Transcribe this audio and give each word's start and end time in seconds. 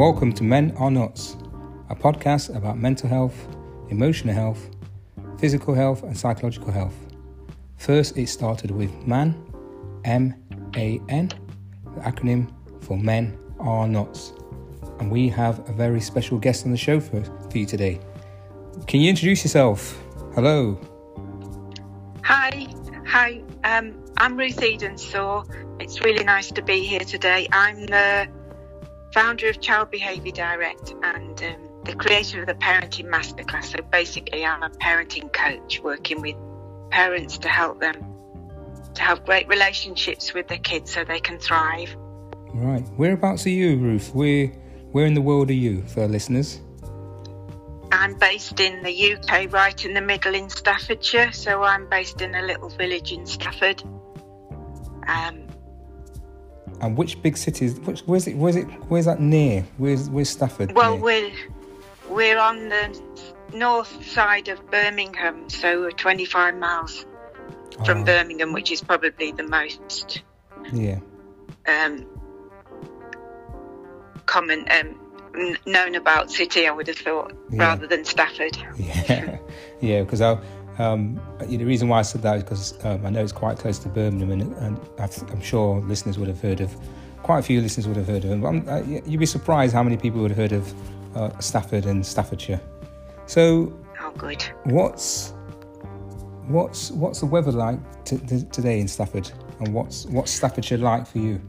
Welcome 0.00 0.32
to 0.36 0.44
Men 0.44 0.72
Are 0.78 0.90
Nuts, 0.90 1.36
a 1.90 1.94
podcast 1.94 2.56
about 2.56 2.78
mental 2.78 3.06
health, 3.06 3.36
emotional 3.90 4.34
health, 4.34 4.70
physical 5.38 5.74
health, 5.74 6.04
and 6.04 6.16
psychological 6.16 6.72
health. 6.72 6.94
First, 7.76 8.16
it 8.16 8.26
started 8.30 8.70
with 8.70 8.90
MAN, 9.06 9.34
M 10.06 10.34
A 10.74 10.98
N, 11.10 11.28
the 11.84 12.00
acronym 12.00 12.50
for 12.80 12.96
Men 12.96 13.38
Are 13.58 13.86
Nuts. 13.86 14.32
And 15.00 15.10
we 15.10 15.28
have 15.28 15.68
a 15.68 15.72
very 15.74 16.00
special 16.00 16.38
guest 16.38 16.64
on 16.64 16.70
the 16.70 16.78
show 16.78 16.98
for, 16.98 17.22
for 17.22 17.58
you 17.58 17.66
today. 17.66 18.00
Can 18.86 19.00
you 19.00 19.10
introduce 19.10 19.44
yourself? 19.44 20.02
Hello. 20.34 20.80
Hi, 22.24 22.66
hi. 23.06 23.42
Um, 23.64 24.02
I'm 24.16 24.38
Ruth 24.38 24.60
Edensaw. 24.60 25.44
It's 25.78 26.00
really 26.00 26.24
nice 26.24 26.50
to 26.52 26.62
be 26.62 26.86
here 26.86 27.00
today. 27.00 27.48
I'm 27.52 27.84
the 27.84 28.39
founder 29.12 29.48
of 29.48 29.60
Child 29.60 29.90
Behaviour 29.90 30.32
Direct 30.32 30.94
and 31.02 31.42
um, 31.42 31.68
the 31.84 31.94
creator 31.94 32.40
of 32.40 32.46
the 32.46 32.54
Parenting 32.54 33.08
Masterclass. 33.08 33.76
So 33.76 33.82
basically, 33.90 34.44
I'm 34.44 34.62
a 34.62 34.70
parenting 34.70 35.32
coach 35.32 35.80
working 35.80 36.20
with 36.20 36.36
parents 36.90 37.38
to 37.38 37.48
help 37.48 37.80
them 37.80 38.10
to 38.94 39.02
have 39.02 39.24
great 39.24 39.48
relationships 39.48 40.34
with 40.34 40.48
their 40.48 40.58
kids 40.58 40.92
so 40.92 41.04
they 41.04 41.20
can 41.20 41.38
thrive. 41.38 41.94
Right. 42.52 42.82
Whereabouts 42.96 43.46
are 43.46 43.50
you, 43.50 43.76
Ruth? 43.76 44.14
Where, 44.14 44.48
where 44.92 45.06
in 45.06 45.14
the 45.14 45.20
world 45.20 45.50
are 45.50 45.54
you 45.54 45.82
for 45.82 46.02
our 46.02 46.08
listeners? 46.08 46.60
I'm 47.92 48.18
based 48.18 48.60
in 48.60 48.82
the 48.82 49.14
UK, 49.14 49.52
right 49.52 49.84
in 49.84 49.94
the 49.94 50.00
middle 50.00 50.34
in 50.34 50.48
Staffordshire. 50.48 51.32
So 51.32 51.62
I'm 51.62 51.88
based 51.88 52.20
in 52.20 52.34
a 52.34 52.42
little 52.42 52.68
village 52.68 53.12
in 53.12 53.26
Stafford. 53.26 53.82
Um, 55.06 55.46
And 56.80 56.96
which 56.96 57.20
big 57.22 57.36
cities? 57.36 57.78
Which, 57.80 58.00
where's 58.02 58.26
it? 58.26 58.36
Where's 58.36 58.56
it? 58.56 58.64
Where's 58.88 59.04
that 59.04 59.20
near? 59.20 59.64
Where's 59.76 60.08
Where's 60.08 60.30
Stafford? 60.30 60.72
well, 60.72 60.94
near? 60.94 61.02
we're 61.02 61.30
we're 62.08 62.38
on 62.38 62.68
the 62.70 63.00
north 63.52 64.04
side 64.06 64.48
of 64.48 64.70
Birmingham, 64.70 65.48
so 65.50 65.80
we're 65.82 65.90
25 65.92 66.56
miles 66.56 67.04
from 67.84 67.98
Oh, 68.00 68.04
Birmingham, 68.04 68.52
which 68.52 68.70
is 68.72 68.80
probably 68.80 69.32
the 69.32 69.42
most 69.44 70.22
Yeah. 70.72 70.98
um, 71.68 72.06
common 74.26 74.66
um, 74.70 75.56
known 75.66 75.94
about 75.94 76.30
city. 76.30 76.66
I 76.66 76.70
would 76.72 76.88
have 76.88 76.98
thought, 76.98 77.32
Yeah. 77.50 77.60
rather 77.68 77.86
than 77.86 78.04
Stafford. 78.04 78.56
Yeah, 78.76 79.38
yeah. 79.80 80.02
Because 80.02 80.20
I, 80.20 80.38
um, 80.80 81.20
the 81.40 81.64
reason 81.64 81.88
why 81.88 81.98
I 81.98 82.02
said 82.02 82.22
that 82.22 82.36
is 82.36 82.42
because 82.42 82.84
um, 82.84 83.04
I 83.04 83.10
know 83.10 83.22
it's 83.22 83.32
quite 83.32 83.58
close 83.58 83.78
to 83.80 83.88
Birmingham, 83.88 84.30
and, 84.30 84.54
and 84.56 84.80
I've, 84.98 85.16
I'm 85.30 85.40
sure 85.40 85.80
listeners 85.80 86.18
would 86.18 86.28
have 86.28 86.40
heard 86.40 86.60
of. 86.60 86.74
Quite 87.22 87.40
a 87.40 87.42
few 87.42 87.60
listeners 87.60 87.86
would 87.86 87.96
have 87.98 88.06
heard 88.06 88.24
of 88.24 88.30
them. 88.30 88.40
But 88.40 88.48
I'm, 88.48 88.68
uh, 88.68 88.80
you'd 89.06 89.20
be 89.20 89.26
surprised 89.26 89.74
how 89.74 89.82
many 89.82 89.96
people 89.96 90.20
would 90.22 90.30
have 90.30 90.38
heard 90.38 90.52
of 90.52 91.16
uh, 91.16 91.38
Stafford 91.38 91.84
and 91.86 92.04
Staffordshire. 92.04 92.60
So, 93.26 93.72
Oh, 94.00 94.10
good. 94.16 94.42
what's 94.64 95.34
what's 96.48 96.90
what's 96.92 97.20
the 97.20 97.26
weather 97.26 97.52
like 97.52 97.78
t- 98.04 98.18
t- 98.18 98.42
today 98.50 98.80
in 98.80 98.88
Stafford, 98.88 99.30
and 99.60 99.74
what's 99.74 100.06
what's 100.06 100.30
Staffordshire 100.30 100.78
like 100.78 101.06
for 101.06 101.18
you? 101.18 101.40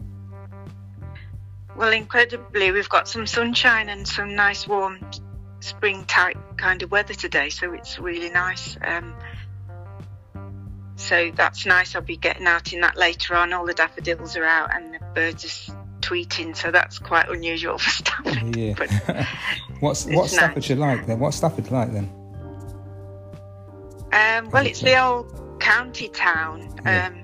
Well, 1.76 1.94
incredibly, 1.94 2.72
we've 2.72 2.90
got 2.90 3.08
some 3.08 3.26
sunshine 3.26 3.90
and 3.90 4.08
some 4.08 4.36
nice 4.36 4.68
warm 4.68 5.00
spring 5.62 6.06
type 6.06 6.38
kind 6.58 6.84
of 6.84 6.92
weather 6.92 7.14
today, 7.14 7.50
so 7.50 7.74
it's 7.74 7.98
really 8.00 8.30
nice. 8.30 8.78
Um, 8.82 9.16
so 10.96 11.32
that's 11.36 11.66
nice. 11.66 11.96
I'll 11.96 12.02
be 12.02 12.18
getting 12.18 12.46
out 12.46 12.74
in 12.74 12.82
that 12.82 12.98
later 12.98 13.36
on. 13.36 13.54
All 13.54 13.66
the 13.66 13.74
daffodils 13.74 14.38
are 14.38 14.46
out 14.46 14.76
and 14.76 14.94
the 14.94 15.00
birds 15.16 15.70
are 15.70 15.76
tweeting, 16.02 16.56
so 16.56 16.72
that's 16.72 17.00
quite 17.00 17.30
unusual 17.30 17.78
for 17.80 17.90
Stafford. 17.90 18.56
Yeah. 18.56 18.74
But 18.78 18.92
what's 19.80 20.06
what's 20.06 20.34
nice. 20.34 20.34
Staffordshire 20.34 20.78
like 20.78 21.08
then? 21.08 21.20
What's 21.20 21.38
Stafford 21.38 21.72
like 21.72 21.92
then? 21.92 22.10
Um, 24.14 24.50
well, 24.50 24.66
it's 24.66 24.82
the 24.82 25.02
old 25.02 25.60
county 25.60 26.10
town. 26.10 26.76
Yeah. 26.84 27.08
Um, 27.08 27.18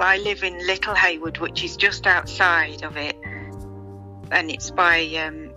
I 0.00 0.18
live 0.18 0.44
in 0.44 0.66
Little 0.66 0.94
Haywood, 0.94 1.38
which 1.38 1.64
is 1.64 1.76
just 1.76 2.06
outside 2.06 2.82
of 2.84 2.96
it, 2.96 3.16
and 4.30 4.50
it's 4.50 4.70
by 4.70 5.04
um, 5.16 5.47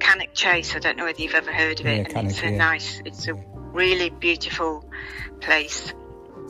Cannock 0.00 0.34
Chase. 0.34 0.74
I 0.74 0.78
don't 0.78 0.96
know 0.96 1.04
whether 1.04 1.20
you've 1.22 1.34
ever 1.34 1.52
heard 1.52 1.80
of 1.80 1.86
it. 1.86 1.90
Yeah, 1.90 1.96
and 1.98 2.08
Cannock, 2.08 2.30
it's 2.32 2.42
a 2.42 2.50
yeah. 2.50 2.56
nice, 2.56 3.02
it's 3.04 3.28
a 3.28 3.34
really 3.34 4.10
beautiful 4.10 4.84
place, 5.40 5.92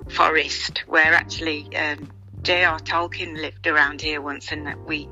forest, 0.08 0.84
where 0.86 1.12
actually 1.14 1.74
um, 1.76 2.10
J.R. 2.42 2.78
Tolkien 2.80 3.36
lived 3.36 3.66
around 3.66 4.00
here 4.00 4.20
once, 4.20 4.50
and 4.52 4.66
that 4.66 4.78
we. 4.86 5.08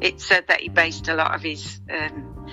It 0.00 0.20
said 0.20 0.46
that 0.48 0.60
he 0.60 0.68
based 0.68 1.08
a 1.08 1.14
lot 1.14 1.34
of 1.34 1.42
his 1.42 1.80
um, 1.90 2.48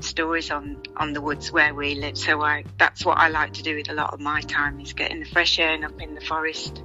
stories 0.00 0.50
on 0.50 0.82
on 0.96 1.12
the 1.12 1.20
woods 1.20 1.52
where 1.52 1.74
we 1.74 1.94
live. 1.94 2.18
So 2.18 2.42
I 2.42 2.64
that's 2.78 3.04
what 3.04 3.18
I 3.18 3.28
like 3.28 3.54
to 3.54 3.62
do 3.62 3.76
with 3.76 3.90
a 3.90 3.94
lot 3.94 4.12
of 4.12 4.20
my 4.20 4.40
time 4.42 4.80
is 4.80 4.92
getting 4.92 5.20
the 5.20 5.26
fresh 5.26 5.58
air 5.58 5.70
and 5.70 5.84
up 5.84 6.00
in 6.00 6.14
the 6.14 6.20
forest. 6.20 6.82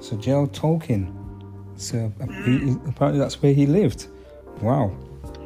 So 0.00 0.16
Gerald 0.16 0.52
Tolkien. 0.52 1.14
So 1.76 2.12
uh, 2.20 2.26
he, 2.44 2.58
he- 2.58 2.76
apparently 2.88 3.20
that's 3.20 3.40
where 3.40 3.54
he 3.54 3.66
lived. 3.66 4.08
Wow. 4.60 4.92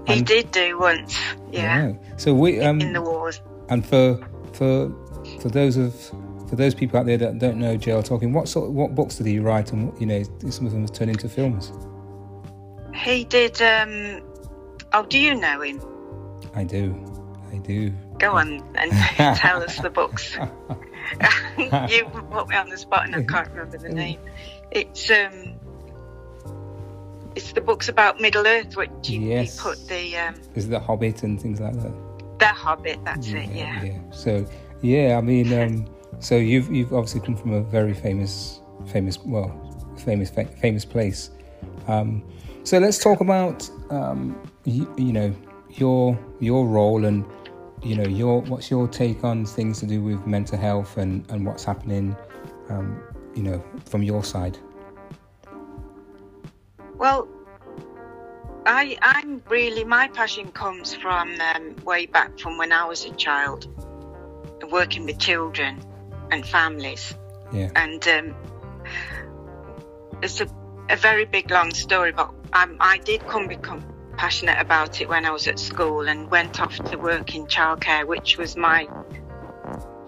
He 0.07 0.15
And- 0.15 0.27
did 0.27 0.51
do 0.51 0.79
once, 0.79 1.17
yeah, 1.51 1.87
Wow. 1.89 1.99
So 2.17 2.35
we 2.35 2.61
um 2.61 2.81
in 2.81 2.93
the 2.93 3.01
wars. 3.03 3.41
and 3.69 3.85
for 3.87 4.19
for 4.53 4.91
for 5.41 5.49
those 5.49 5.77
of 5.77 5.95
for 6.49 6.57
those 6.57 6.75
people 6.75 6.99
out 6.99 7.07
there 7.07 7.17
that 7.19 7.39
don't 7.39 7.59
know 7.59 7.77
Gerald 7.77 8.05
Tolkien, 8.07 8.33
what 8.33 8.49
sort 8.49 8.71
what 8.71 8.95
books 8.95 9.17
did 9.17 9.27
he 9.27 9.39
write 9.39 9.73
and 9.73 9.93
you 10.01 10.07
know 10.07 10.23
some 10.51 10.67
of 10.67 10.73
them 10.73 10.83
have 10.83 10.93
turned 10.93 11.11
into 11.11 11.29
films? 11.29 11.73
He 12.95 13.25
did. 13.25 13.61
um 13.63 14.21
Oh, 14.93 15.03
do 15.05 15.19
you 15.19 15.35
know 15.35 15.61
him? 15.63 15.81
I 16.55 16.65
do. 16.65 16.95
I 17.51 17.57
do. 17.59 17.91
Go 18.19 18.33
on 18.37 18.63
and 18.75 18.93
tell 19.39 19.63
us 19.63 19.79
the 19.79 19.89
books. 19.91 20.37
you 21.89 22.05
put 22.31 22.49
me 22.49 22.57
on 22.57 22.69
the 22.69 22.77
spot 22.77 23.07
and 23.07 23.17
I 23.17 23.23
can't 23.23 23.49
remember 23.51 23.79
the 23.79 23.89
name. 24.03 24.19
It's 24.71 25.11
um, 25.11 25.55
it's 27.35 27.53
the 27.53 27.61
books 27.61 27.89
about 27.89 28.21
Middle 28.21 28.47
Earth, 28.47 28.77
which 28.77 28.91
you, 29.05 29.21
you 29.21 29.49
put 29.59 29.89
the 29.89 30.17
um, 30.17 30.35
Is 30.55 30.69
the 30.69 30.81
Hobbit 30.81 31.23
and 31.23 31.41
things 31.41 31.61
like 31.61 31.75
that? 31.75 32.13
the 32.43 32.49
Hobbit. 32.49 32.99
That's 33.05 33.29
it. 33.29 33.49
Yeah. 33.51 33.83
yeah. 33.85 34.11
So 34.11 34.47
yeah, 34.83 35.17
I 35.17 35.21
mean, 35.21 35.53
um, 35.59 35.87
so 36.19 36.37
you've 36.37 36.71
you've 36.73 36.93
obviously 36.93 37.21
come 37.21 37.37
from 37.37 37.53
a 37.53 37.63
very 37.63 37.95
famous, 37.95 38.61
famous, 38.87 39.19
well, 39.19 39.51
famous, 40.05 40.31
famous 40.31 40.85
place. 40.85 41.31
Um, 41.87 42.23
so 42.65 42.79
let's 42.79 42.99
talk 42.99 43.21
about 43.21 43.69
um, 43.91 44.41
you, 44.65 44.93
you 44.97 45.13
know 45.13 45.35
your 45.71 46.19
your 46.41 46.67
role 46.67 47.05
and 47.05 47.25
you 47.83 47.97
know 47.97 48.09
your 48.09 48.43
what's 48.43 48.71
your 48.71 48.89
take 48.89 49.23
on 49.25 49.47
things 49.47 49.79
to 49.81 49.87
do 49.87 50.03
with 50.03 50.27
mental 50.27 50.59
health 50.59 50.97
and 50.97 51.25
and 51.31 51.47
what's 51.47 51.65
happening, 51.65 52.17
um, 52.71 53.01
you 53.37 53.43
know, 53.43 53.63
from 53.85 54.03
your 54.03 54.25
side. 54.25 54.59
Well, 57.03 57.27
I 58.65 58.97
I'm 59.03 59.43
really 59.49 59.83
my 59.83 60.07
passion 60.07 60.53
comes 60.53 60.95
from 60.95 61.35
um, 61.41 61.75
way 61.85 62.07
back 62.07 62.39
from 62.39 62.59
when 62.59 62.71
I 62.71 62.85
was 62.85 63.05
a 63.05 63.11
child, 63.17 63.67
working 64.71 65.05
with 65.05 65.19
children 65.19 65.81
and 66.31 66.47
families, 66.47 67.13
Yeah. 67.53 67.71
and 67.75 68.07
um, 68.07 68.37
it's 70.23 70.41
a, 70.43 70.47
a 70.91 70.95
very 70.95 71.25
big 71.25 71.51
long 71.51 71.73
story, 71.75 72.13
but 72.13 72.31
um, 72.53 72.77
I 72.79 72.99
did 72.99 73.27
come 73.27 73.49
become 73.49 73.83
passionate 74.17 74.61
about 74.61 75.01
it 75.01 75.09
when 75.09 75.25
I 75.25 75.33
was 75.33 75.49
at 75.49 75.59
school 75.59 76.07
and 76.07 76.31
went 76.31 76.61
off 76.61 76.77
to 76.93 76.97
work 76.99 77.35
in 77.35 77.47
childcare, 77.49 78.07
which 78.07 78.39
was 78.39 78.57
my 78.57 78.87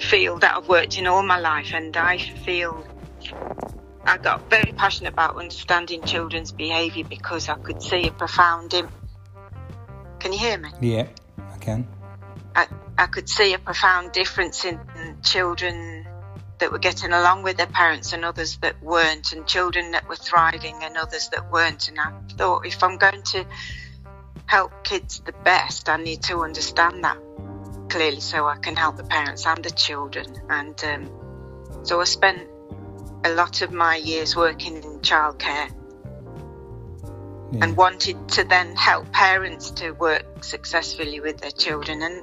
field 0.01 0.43
that 0.43 0.57
I've 0.57 0.69
worked 0.69 0.97
in 0.97 1.09
all 1.09 1.25
my 1.25 1.41
life, 1.41 1.73
and 1.75 1.97
I 1.97 2.19
feel 2.19 2.87
I 4.07 4.19
got 4.19 4.51
very 4.51 4.73
passionate 4.73 5.13
about 5.13 5.37
understanding 5.37 6.03
children's 6.03 6.53
behaviour 6.53 7.05
because 7.05 7.49
I 7.49 7.55
could 7.55 7.83
see 7.83 8.09
a 8.09 8.13
profound. 8.13 8.75
Im- 8.75 8.89
Can 10.19 10.33
you 10.33 10.39
hear 10.39 10.59
me? 10.59 10.71
Yeah, 10.81 11.07
I 11.53 11.59
can. 11.59 11.87
I, 12.55 12.69
I 12.99 13.07
could 13.07 13.29
see 13.29 13.55
a 13.55 13.59
profound 13.59 14.13
difference 14.13 14.65
in 14.65 14.79
children 15.23 16.07
that 16.59 16.71
were 16.71 16.79
getting 16.79 17.13
along 17.13 17.43
with 17.43 17.57
their 17.57 17.67
parents 17.67 18.13
and 18.13 18.25
others 18.25 18.59
that 18.59 18.83
weren't, 18.83 19.33
and 19.33 19.47
children 19.47 19.93
that 19.93 20.09
were 20.09 20.17
thriving 20.17 20.83
and 20.83 20.97
others 20.97 21.31
that 21.31 21.51
weren't. 21.51 21.89
And 21.89 21.99
I 21.99 22.13
thought 22.37 22.67
if 22.67 22.83
I'm 22.83 22.99
going 22.99 23.23
to 23.23 23.47
help 24.47 24.85
kids 24.85 25.21
the 25.21 25.33
best, 25.33 25.89
I 25.89 25.97
need 25.97 26.23
to 26.25 26.41
understand 26.41 27.05
that 27.05 27.19
clearly 27.89 28.21
so 28.21 28.47
I 28.47 28.57
can 28.57 28.77
help 28.77 28.97
the 28.97 29.05
parents 29.05 29.47
and 29.47 29.65
the 29.65 29.71
children. 29.71 30.27
And 30.49 30.85
um, 30.85 31.11
so 31.85 32.01
I 32.01 32.05
spent 32.05 32.49
a 33.25 33.31
lot 33.31 33.63
of 33.63 33.73
my 33.73 33.97
years 33.97 34.37
working 34.37 34.77
in 34.77 35.01
childcare 35.01 35.71
Yeah. 37.53 37.65
and 37.65 37.77
wanted 37.77 38.29
to 38.31 38.45
then 38.45 38.77
help 38.77 39.11
parents 39.13 39.71
to 39.73 39.93
work 39.93 40.45
successfully 40.45 41.21
with 41.21 41.39
their 41.39 41.51
children. 41.51 42.03
And 42.03 42.23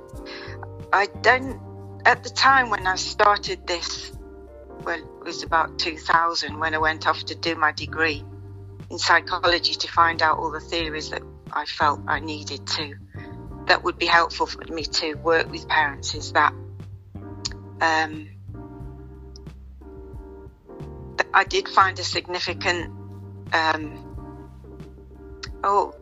I 0.94 1.08
don't, 1.22 1.60
at 2.06 2.24
the 2.24 2.30
time 2.30 2.70
when 2.70 2.86
I 2.86 2.96
started 2.96 3.66
this, 3.66 4.12
well, 4.84 4.98
it 4.98 5.26
was 5.26 5.44
about 5.44 5.80
2000 5.80 6.60
when 6.60 6.74
I 6.74 6.80
went 6.80 7.08
off 7.08 7.24
to 7.26 7.36
do 7.36 7.56
my 7.56 7.72
degree 7.72 8.24
in 8.90 8.98
psychology 8.98 9.74
to 9.74 9.88
find 9.88 10.22
out 10.22 10.38
all 10.38 10.52
the 10.52 10.60
theories 10.60 11.10
that 11.12 11.22
I 11.52 11.66
felt 11.66 12.02
I 12.08 12.20
needed 12.20 12.66
to 12.68 12.96
that 13.68 13.84
would 13.84 13.98
be 13.98 14.08
helpful 14.08 14.48
for 14.48 14.64
me 14.66 14.84
to 14.84 15.14
work 15.16 15.50
with 15.50 15.68
parents 15.68 16.14
is 16.16 16.34
that 16.34 16.54
um, 17.80 18.28
that 18.41 18.41
I 21.34 21.44
did 21.44 21.68
find 21.68 21.98
a 22.00 22.04
significant 22.04 22.92
um, 23.54 24.08
oh 25.64 25.94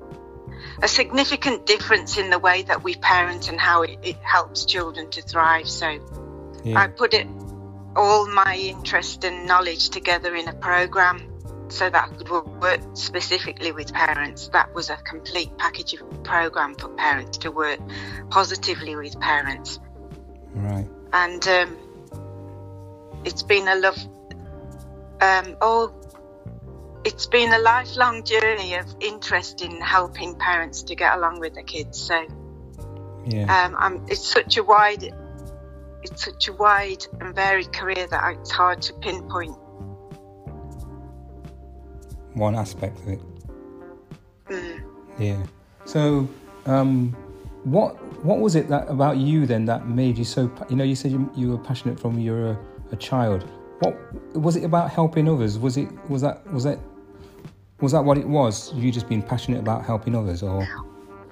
a 0.81 0.88
significant 0.88 1.66
difference 1.66 2.18
in 2.18 2.30
the 2.30 2.40
way 2.40 2.64
that 2.64 2.84
we 2.84 2.96
parent 2.96 3.50
and 3.50 3.60
how 3.60 3.84
it, 3.84 4.00
it 4.04 4.18
helps 4.22 4.66
children 4.66 5.10
to 5.12 5.22
thrive. 5.22 5.68
So 5.68 6.00
Yeah. 6.64 6.80
I 6.80 6.88
put 6.88 7.14
it 7.14 7.28
all 7.96 8.28
my 8.28 8.56
interest 8.56 9.24
and 9.24 9.48
knowledge 9.48 9.90
together 9.90 10.36
in 10.36 10.48
a 10.48 10.54
program 10.54 11.22
so 11.70 11.90
that 11.90 12.10
I 12.12 12.16
could 12.16 12.30
work 12.30 12.81
specifically 12.94 13.72
with 13.72 13.94
parents. 13.94 14.50
That 14.50 14.74
was 14.74 14.90
a 14.90 14.98
complete 14.98 15.58
package 15.58 15.94
of 15.94 16.24
program 16.24 16.76
for 16.76 16.90
parents 16.90 17.38
to 17.40 17.52
work 17.52 17.80
positively 18.30 18.96
with 18.96 19.20
parents, 19.20 19.80
Right. 20.56 20.88
and 21.14 21.48
um, 21.48 21.78
it's 23.24 23.44
been 23.44 23.68
a 23.68 23.76
love. 23.76 23.98
Um, 25.21 25.56
oh, 25.62 25.94
it's 27.04 27.25
been 27.25 27.54
a 27.54 27.60
lifelong 27.60 28.24
journey 28.24 28.75
of 28.75 28.86
interest 29.00 29.62
in 29.62 29.80
helping 29.81 30.36
parents 30.36 30.83
to 30.83 30.95
get 30.95 31.18
along 31.18 31.39
with 31.39 31.54
their 31.54 31.63
kids. 31.63 32.00
So 32.00 32.25
Yeah. 33.25 33.66
um, 33.66 33.75
I'm, 33.77 34.06
it's 34.07 34.25
such 34.25 34.57
a 34.57 34.63
wide, 34.63 35.13
it's 36.04 36.24
such 36.25 36.48
a 36.48 36.54
wide 36.54 37.06
and 37.19 37.36
varied 37.36 37.71
career 37.74 38.07
that 38.07 38.24
I- 38.24 38.33
it's 38.33 38.51
hard 38.51 38.81
to 38.83 38.94
pinpoint. 38.94 39.57
One 42.33 42.56
aspect 42.56 43.00
of 43.00 43.07
it. 43.10 43.21
Mm. 44.50 44.81
Yeah. 45.18 45.44
So, 45.86 46.27
um, 46.66 47.16
what 47.63 47.95
what 48.24 48.39
was 48.39 48.56
it 48.56 48.69
that 48.69 48.89
about 48.89 49.18
you 49.18 49.45
then 49.45 49.66
that 49.66 49.88
made 49.88 50.18
you 50.18 50.24
so? 50.24 50.50
You 50.69 50.75
know, 50.75 50.83
you 50.83 50.95
said 50.95 51.12
you, 51.12 51.30
you 51.36 51.51
were 51.51 51.57
passionate 51.57 52.00
from 52.00 52.18
you 52.19 52.31
were 52.31 52.51
a, 52.51 52.60
a 52.94 52.95
child. 52.95 53.45
What 53.80 53.98
was 54.36 54.56
it 54.56 54.64
about 54.64 54.92
helping 54.92 55.28
others? 55.30 55.58
Was 55.58 55.78
it 55.78 55.90
was 56.10 56.22
that 56.22 56.46
was 56.52 56.64
that 56.64 56.80
was 57.80 57.92
that 57.94 58.04
what 58.04 58.18
it 58.18 58.28
was? 58.28 58.74
You 58.74 58.92
just 58.92 59.08
being 59.08 59.24
passionate 59.24 59.60
about 59.60 59.86
helping 59.86 60.16
others, 60.16 60.44
or 60.44 60.68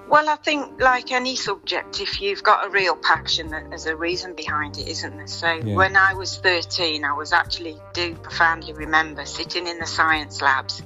Well, 0.09 0.29
I 0.29 0.37
think 0.37 0.79
like 0.81 1.11
any 1.11 1.35
subject, 1.35 1.99
if 1.99 2.21
you've 2.21 2.41
got 2.41 2.65
a 2.65 2.69
real 2.69 2.95
passion, 2.95 3.49
there's 3.49 3.85
a 3.85 3.95
reason 3.95 4.33
behind 4.33 4.77
it, 4.77 4.87
isn't 4.87 5.17
there? 5.17 5.27
So 5.27 5.59
Yeah. 5.63 5.75
when 5.75 5.97
I 5.97 6.13
was 6.13 6.37
13, 6.37 7.03
I 7.03 7.11
was 7.13 7.33
actually 7.33 7.77
do 7.93 8.15
profoundly 8.15 8.71
remember 8.71 9.25
sitting 9.25 9.67
in 9.67 9.79
the 9.79 9.85
science 9.85 10.41
labs, 10.41 10.81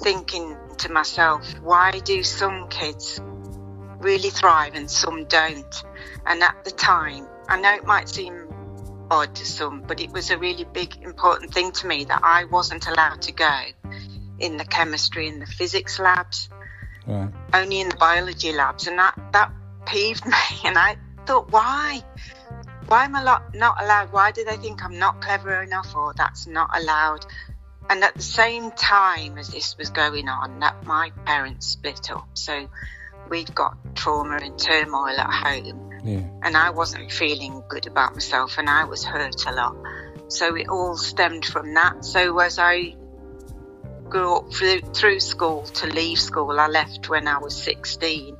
thinking 0.00 0.56
to 0.78 0.90
myself, 0.90 1.46
why 1.62 1.92
do 1.92 2.24
some 2.24 2.66
kids 2.68 3.20
really 4.00 4.30
thrive 4.30 4.74
and 4.74 4.90
some 4.90 5.26
don't? 5.26 5.84
And 6.26 6.42
at 6.42 6.64
the 6.64 6.72
time, 6.72 7.28
I 7.48 7.60
know 7.60 7.72
it 7.74 7.86
might 7.86 8.08
seem 8.08 8.49
odd 9.10 9.34
to 9.34 9.44
some, 9.44 9.82
but 9.82 10.00
it 10.00 10.12
was 10.12 10.30
a 10.30 10.38
really 10.38 10.64
big, 10.64 10.96
important 11.02 11.52
thing 11.52 11.72
to 11.72 11.86
me 11.86 12.04
that 12.04 12.20
I 12.22 12.44
wasn't 12.44 12.86
allowed 12.86 13.22
to 13.22 13.32
go 13.32 13.60
in 14.38 14.56
the 14.56 14.64
chemistry 14.64 15.28
and 15.28 15.42
the 15.42 15.46
physics 15.46 15.98
labs 15.98 16.48
right? 17.06 17.30
only 17.52 17.80
in 17.80 17.88
the 17.88 17.96
biology 17.96 18.52
labs, 18.52 18.86
and 18.86 18.98
that 18.98 19.18
that 19.32 19.52
peeved 19.86 20.24
me. 20.26 20.32
And 20.64 20.78
I 20.78 20.96
thought, 21.26 21.50
why? 21.50 22.02
Why 22.86 23.04
am 23.04 23.14
I 23.14 23.22
not, 23.22 23.54
not 23.54 23.80
allowed? 23.80 24.12
Why 24.12 24.32
do 24.32 24.44
they 24.44 24.56
think 24.56 24.84
I'm 24.84 24.98
not 24.98 25.20
clever 25.20 25.62
enough, 25.62 25.94
or 25.94 26.12
that's 26.16 26.46
not 26.46 26.70
allowed? 26.76 27.24
And 27.88 28.02
at 28.04 28.14
the 28.14 28.22
same 28.22 28.70
time 28.70 29.38
as 29.38 29.48
this 29.48 29.76
was 29.76 29.90
going 29.90 30.28
on, 30.28 30.60
that 30.60 30.84
my 30.86 31.10
parents 31.24 31.66
split 31.66 32.10
up, 32.10 32.28
so 32.34 32.68
we'd 33.28 33.54
got 33.54 33.76
trauma 33.94 34.38
and 34.42 34.58
turmoil 34.58 35.18
at 35.18 35.30
home, 35.30 35.89
Yeah. 36.02 36.22
and 36.42 36.56
I 36.56 36.70
wasn't 36.70 37.12
feeling 37.12 37.62
good 37.68 37.86
about 37.86 38.14
myself, 38.14 38.58
and 38.58 38.68
I 38.68 38.84
was 38.84 39.04
hurt 39.04 39.46
a 39.46 39.52
lot. 39.52 39.76
So 40.28 40.54
it 40.54 40.68
all 40.68 40.96
stemmed 40.96 41.44
from 41.44 41.74
that. 41.74 42.04
So 42.04 42.38
as 42.38 42.58
I 42.58 42.94
grew 44.08 44.36
up 44.36 44.52
through, 44.52 44.80
through 44.80 45.20
school 45.20 45.64
to 45.64 45.86
leave 45.86 46.18
school, 46.18 46.58
I 46.58 46.68
left 46.68 47.08
when 47.08 47.26
I 47.26 47.38
was 47.38 47.60
16 47.62 48.36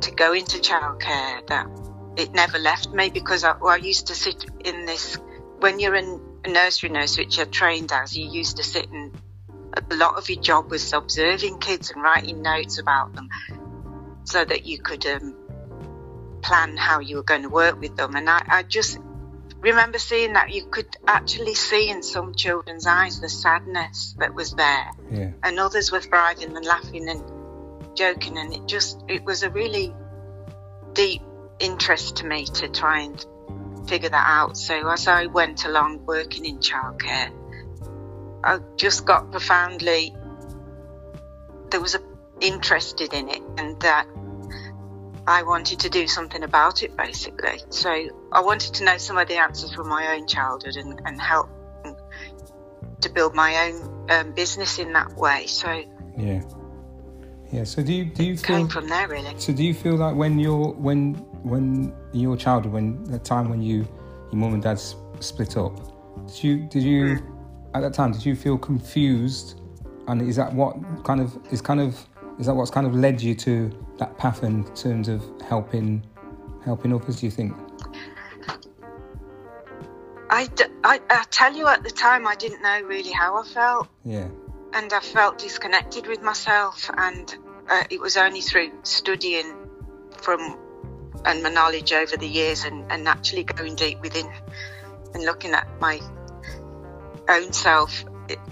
to 0.00 0.10
go 0.12 0.32
into 0.32 0.58
childcare. 0.58 1.46
That 1.48 1.68
it 2.16 2.32
never 2.32 2.58
left 2.58 2.90
me 2.90 3.10
because 3.10 3.44
I, 3.44 3.56
well, 3.56 3.72
I 3.72 3.76
used 3.76 4.08
to 4.08 4.14
sit 4.14 4.44
in 4.64 4.86
this. 4.86 5.18
When 5.58 5.78
you're 5.78 5.94
in 5.94 6.20
a 6.44 6.48
nursery 6.48 6.90
nurse, 6.90 7.16
which 7.18 7.36
you're 7.36 7.46
trained 7.46 7.92
as, 7.92 8.16
you 8.16 8.28
used 8.28 8.56
to 8.56 8.64
sit 8.64 8.88
and 8.90 9.12
a 9.90 9.94
lot 9.96 10.16
of 10.16 10.28
your 10.28 10.42
job 10.42 10.70
was 10.70 10.92
observing 10.92 11.58
kids 11.58 11.90
and 11.90 12.02
writing 12.02 12.42
notes 12.42 12.78
about 12.78 13.14
them, 13.14 13.28
so 14.24 14.44
that 14.44 14.66
you 14.66 14.78
could 14.78 15.06
um, 15.06 15.34
plan 16.42 16.76
how 16.76 17.00
you 17.00 17.16
were 17.16 17.22
going 17.22 17.42
to 17.42 17.48
work 17.48 17.80
with 17.80 17.96
them. 17.96 18.16
And 18.16 18.28
I, 18.28 18.44
I 18.48 18.62
just 18.62 18.98
remember 19.60 19.98
seeing 19.98 20.32
that 20.32 20.50
you 20.50 20.66
could 20.66 20.88
actually 21.06 21.54
see 21.54 21.88
in 21.88 22.02
some 22.02 22.34
children's 22.34 22.86
eyes 22.86 23.20
the 23.20 23.28
sadness 23.28 24.14
that 24.18 24.34
was 24.34 24.52
there 24.52 24.90
Yeah. 25.10 25.30
and 25.42 25.58
others 25.60 25.92
were 25.92 26.00
thriving 26.00 26.56
and 26.56 26.64
laughing 26.66 27.08
and 27.08 27.22
joking 27.96 28.38
and 28.38 28.52
it 28.52 28.66
just 28.66 29.00
it 29.08 29.22
was 29.22 29.44
a 29.44 29.50
really 29.50 29.94
deep 30.94 31.22
interest 31.60 32.16
to 32.16 32.26
me 32.26 32.44
to 32.46 32.68
try 32.68 33.02
and 33.02 33.24
figure 33.88 34.08
that 34.08 34.26
out 34.26 34.56
so 34.56 34.88
as 34.88 35.06
i 35.06 35.26
went 35.26 35.64
along 35.64 36.04
working 36.06 36.44
in 36.44 36.58
childcare 36.58 37.30
i 38.42 38.58
just 38.76 39.04
got 39.04 39.30
profoundly 39.30 40.12
there 41.70 41.80
was 41.80 41.94
a 41.94 42.00
interested 42.40 43.12
in 43.12 43.28
it 43.28 43.42
and 43.58 43.78
that 43.80 44.06
I 45.26 45.42
wanted 45.42 45.80
to 45.80 45.88
do 45.88 46.06
something 46.08 46.42
about 46.42 46.82
it 46.82 46.96
basically. 46.96 47.60
So 47.70 47.90
I 48.32 48.40
wanted 48.40 48.74
to 48.74 48.84
know 48.84 48.96
some 48.96 49.18
of 49.18 49.28
the 49.28 49.36
answers 49.36 49.72
from 49.72 49.88
my 49.88 50.16
own 50.16 50.26
childhood 50.26 50.76
and, 50.76 51.00
and 51.04 51.20
help 51.20 51.48
to 53.00 53.08
build 53.08 53.34
my 53.34 53.68
own 53.68 54.10
um, 54.10 54.32
business 54.32 54.78
in 54.78 54.92
that 54.92 55.14
way. 55.14 55.46
So 55.46 55.82
Yeah. 56.18 56.42
Yeah. 57.52 57.64
So 57.64 57.82
do 57.82 57.92
you 57.92 58.06
do 58.06 58.24
you 58.24 58.36
came 58.36 58.66
feel 58.66 58.80
from 58.80 58.88
there 58.88 59.08
really. 59.08 59.34
so 59.38 59.52
do 59.52 59.62
you 59.62 59.74
feel 59.74 59.96
like 59.96 60.16
when 60.16 60.38
you're 60.38 60.72
when 60.72 61.14
when 61.42 61.94
in 62.14 62.20
your 62.20 62.36
childhood 62.36 62.72
when 62.72 63.04
the 63.04 63.18
time 63.18 63.48
when 63.48 63.60
you 63.62 63.86
your 64.30 64.40
mum 64.40 64.54
and 64.54 64.62
dad 64.62 64.80
split 65.20 65.56
up 65.56 65.76
did 66.26 66.44
you 66.44 66.56
did 66.68 66.82
you 66.82 67.18
at 67.74 67.80
that 67.80 67.92
time 67.92 68.12
did 68.12 68.24
you 68.24 68.34
feel 68.34 68.56
confused 68.56 69.60
and 70.08 70.22
is 70.22 70.36
that 70.36 70.52
what 70.52 70.76
kind 71.04 71.20
of 71.20 71.36
is 71.52 71.60
kind 71.60 71.80
of 71.80 72.06
is 72.38 72.46
that 72.46 72.54
what's 72.54 72.70
kind 72.70 72.86
of 72.86 72.94
led 72.94 73.20
you 73.20 73.34
to 73.34 73.70
that 74.02 74.18
path 74.18 74.42
in 74.42 74.64
terms 74.74 75.06
of 75.06 75.22
helping 75.48 76.04
helping 76.64 76.92
others 76.92 77.20
do 77.20 77.26
you 77.26 77.30
think? 77.30 77.56
I, 80.28 80.46
d- 80.46 80.64
I, 80.82 81.00
I 81.10 81.24
tell 81.30 81.54
you 81.54 81.68
at 81.68 81.84
the 81.84 81.90
time 81.90 82.26
I 82.26 82.34
didn't 82.34 82.62
know 82.62 82.80
really 82.82 83.12
how 83.12 83.36
I 83.36 83.44
felt. 83.44 83.88
Yeah. 84.04 84.28
And 84.72 84.92
I 84.92 85.00
felt 85.00 85.38
disconnected 85.38 86.06
with 86.06 86.22
myself 86.22 86.90
and 86.96 87.36
uh, 87.68 87.84
it 87.90 88.00
was 88.00 88.16
only 88.16 88.40
through 88.40 88.72
studying 88.82 89.54
from 90.16 90.58
and 91.24 91.42
my 91.42 91.50
knowledge 91.50 91.92
over 91.92 92.16
the 92.16 92.26
years 92.26 92.64
and, 92.64 92.90
and 92.90 93.06
actually 93.06 93.44
going 93.44 93.76
deep 93.76 94.00
within 94.00 94.28
and 95.14 95.24
looking 95.24 95.52
at 95.52 95.68
my 95.80 96.00
own 97.28 97.52
self 97.52 98.04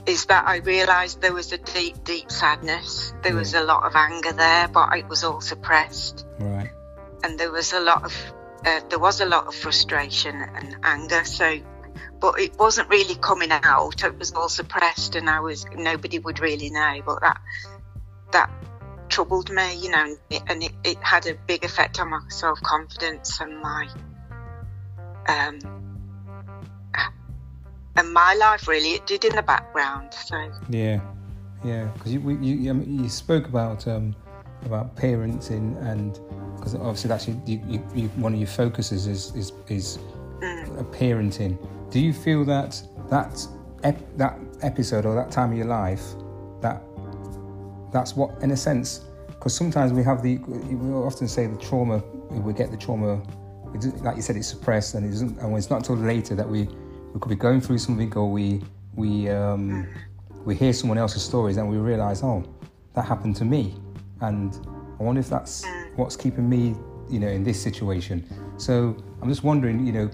is 0.07 0.27
that 0.27 0.47
I 0.47 0.57
realised 0.57 1.21
there 1.21 1.33
was 1.33 1.53
a 1.53 1.59
deep, 1.59 2.05
deep 2.05 2.31
sadness. 2.31 3.13
There 3.23 3.35
was 3.35 3.55
a 3.55 3.63
lot 3.63 3.85
of 3.85 3.95
anger 3.95 4.33
there, 4.33 4.69
but 4.69 4.97
it 4.97 5.09
was 5.09 5.25
all 5.25 5.41
suppressed, 5.41 6.27
right 6.39 6.71
and 7.23 7.39
there 7.39 7.51
was 7.51 7.73
a 7.73 7.81
lot 7.81 8.05
of 8.05 8.35
uh, 8.65 8.81
there 8.89 8.99
was 8.99 9.21
a 9.21 9.27
lot 9.27 9.47
of 9.47 9.55
frustration 9.55 10.37
and 10.37 10.77
anger. 10.83 11.25
So, 11.25 11.61
but 12.21 12.39
it 12.39 12.59
wasn't 12.59 12.91
really 12.91 13.15
coming 13.15 13.51
out. 13.51 14.05
It 14.05 14.19
was 14.19 14.33
all 14.33 14.49
suppressed, 14.49 15.15
and 15.17 15.31
I 15.31 15.41
was 15.41 15.65
nobody 15.75 16.19
would 16.19 16.41
really 16.41 16.71
know. 16.71 17.01
But 17.05 17.21
that 17.21 17.41
that 18.33 18.51
troubled 19.09 19.51
me, 19.51 19.77
you 19.77 19.91
know, 19.91 20.05
and 20.05 20.19
it, 20.29 20.43
and 20.49 20.63
it, 20.63 20.73
it 20.85 20.99
had 20.99 21.27
a 21.27 21.35
big 21.35 21.65
effect 21.65 22.01
on 22.01 22.11
my 22.11 22.21
self 22.29 22.61
confidence 22.61 23.41
and 23.41 23.61
my 23.61 23.89
um 25.29 25.59
and 27.97 28.13
my 28.13 28.35
life. 28.35 28.69
Really, 28.69 28.95
it 28.95 29.07
did 29.07 29.25
in 29.25 29.37
the 29.37 29.43
background. 29.43 30.13
So 30.13 30.51
Yeah, 30.69 31.01
yeah. 31.65 31.85
Because 31.95 32.13
you, 32.13 32.21
you 32.41 32.55
you 32.57 32.85
you 32.87 33.09
spoke 33.09 33.47
about 33.47 33.87
um, 33.87 34.15
about 34.65 34.97
parenting 34.97 35.81
and 35.87 36.19
because 36.57 36.75
obviously 36.75 37.09
that's 37.09 37.27
your, 37.27 37.41
you, 37.47 37.63
you, 37.67 37.87
you, 37.95 38.09
one 38.17 38.35
of 38.35 38.39
your 38.39 38.49
focuses 38.49 39.07
is 39.07 39.35
is 39.35 39.53
is 39.69 39.99
uh, 40.43 40.83
parenting. 40.93 41.59
Do 41.91 42.01
you 42.01 42.13
feel 42.13 42.45
that 42.45 42.83
that 43.09 43.47
ep- 43.83 44.17
that 44.17 44.39
episode 44.63 45.07
or 45.07 45.15
that 45.15 45.31
time 45.31 45.53
of 45.53 45.59
your 45.59 45.67
life 45.67 46.03
that 46.61 46.83
that's 47.93 48.15
what 48.15 48.31
in 48.43 48.51
a 48.53 48.57
sense 48.57 49.01
because 49.27 49.55
sometimes 49.55 49.93
we 49.93 50.03
have 50.03 50.23
the 50.23 50.39
we 50.39 50.93
often 50.93 51.27
say 51.27 51.47
the 51.47 51.57
trauma 51.57 51.99
we 52.31 52.53
get 52.53 52.71
the 52.71 52.77
trauma 52.77 53.21
like 54.03 54.17
you 54.17 54.23
said 54.23 54.37
it's 54.37 54.49
suppressed 54.49 54.95
and 54.95 55.07
it 55.07 55.11
doesn't 55.11 55.39
and 55.39 55.57
it's 55.57 55.71
not 55.71 55.79
until 55.79 55.97
later 55.97 56.35
that 56.35 56.49
we 56.49 56.69
we 57.13 57.21
could 57.21 57.29
be 57.29 57.35
going 57.35 57.61
through 57.61 57.79
something 57.79 58.13
or 58.15 58.31
we 58.31 58.63
we 58.95 59.29
um 59.29 59.89
we 60.45 60.55
hear 60.55 60.73
someone 60.73 60.99
else's 60.99 61.23
stories 61.23 61.57
and 61.57 61.69
we 61.69 61.77
realize 61.77 62.23
oh 62.23 62.45
that 62.95 63.05
happened 63.05 63.37
to 63.37 63.45
me 63.45 63.75
and 64.21 64.59
I 65.01 65.03
wonder 65.03 65.21
if 65.21 65.31
that's 65.31 65.65
what's 65.97 66.15
keeping 66.15 66.49
me, 66.49 66.77
you 67.09 67.19
know, 67.19 67.29
in 67.29 67.43
this 67.43 67.61
situation. 67.61 68.27
So 68.59 68.95
I'm 69.23 69.29
just 69.31 69.43
wondering, 69.43 69.87
you 69.87 69.93
know, 69.93 70.11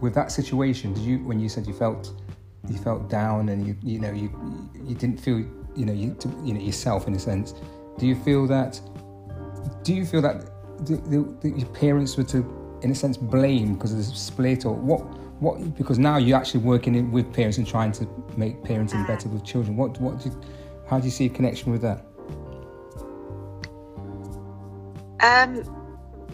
with 0.00 0.14
that 0.14 0.32
situation, 0.32 0.94
did 0.94 1.02
you 1.02 1.18
when 1.18 1.38
you 1.38 1.48
said 1.48 1.66
you 1.66 1.74
felt 1.74 2.12
you 2.68 2.78
felt 2.78 3.08
down 3.08 3.50
and 3.50 3.66
you 3.66 3.76
you 3.82 3.98
know 3.98 4.12
you 4.12 4.30
you 4.86 4.94
didn't 4.94 5.18
feel 5.18 5.38
you 5.76 5.86
know 5.86 5.92
you 5.92 6.16
you 6.42 6.54
know 6.54 6.60
yourself 6.60 7.06
in 7.08 7.14
a 7.14 7.18
sense. 7.18 7.54
Do 7.98 8.06
you 8.06 8.14
feel 8.14 8.46
that? 8.46 8.80
Do 9.82 9.94
you 9.94 10.06
feel 10.06 10.22
that 10.22 10.46
the, 10.86 11.52
your 11.54 11.68
parents 11.68 12.16
were 12.16 12.24
to, 12.24 12.78
in 12.82 12.90
a 12.90 12.94
sense, 12.94 13.18
blame 13.18 13.74
because 13.74 13.92
of 13.92 13.98
the 13.98 14.04
split 14.04 14.64
or 14.64 14.74
what? 14.74 15.04
What? 15.40 15.76
Because 15.76 15.98
now 15.98 16.18
you're 16.18 16.38
actually 16.38 16.60
working 16.60 17.10
with 17.10 17.32
parents 17.32 17.58
and 17.58 17.66
trying 17.66 17.92
to 17.92 18.06
make 18.36 18.62
parenting 18.62 19.06
better 19.06 19.28
with 19.28 19.44
children. 19.44 19.76
What? 19.76 20.00
What? 20.00 20.20
Do 20.20 20.28
you, 20.28 20.40
how 20.86 20.98
do 20.98 21.06
you 21.06 21.10
see 21.10 21.26
a 21.26 21.30
connection 21.30 21.72
with 21.72 21.82
that? 21.82 22.04
Um, 25.22 25.62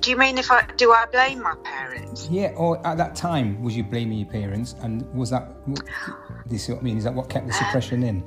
do 0.00 0.10
you 0.10 0.16
mean 0.16 0.38
if 0.38 0.50
I 0.50 0.66
do 0.76 0.92
I 0.92 1.06
blame 1.06 1.42
my 1.42 1.54
parents? 1.64 2.28
Yeah, 2.30 2.48
or 2.56 2.84
at 2.86 2.98
that 2.98 3.14
time 3.16 3.62
was 3.62 3.76
you 3.76 3.84
blaming 3.84 4.18
your 4.18 4.28
parents, 4.28 4.74
and 4.82 5.02
was 5.14 5.30
that? 5.30 5.52
Do 5.66 5.82
you 6.50 6.58
see 6.58 6.72
what 6.72 6.80
I 6.80 6.84
mean? 6.84 6.98
Is 6.98 7.04
that 7.04 7.14
what 7.14 7.30
kept 7.30 7.46
the 7.46 7.52
suppression 7.52 8.02
in? 8.02 8.24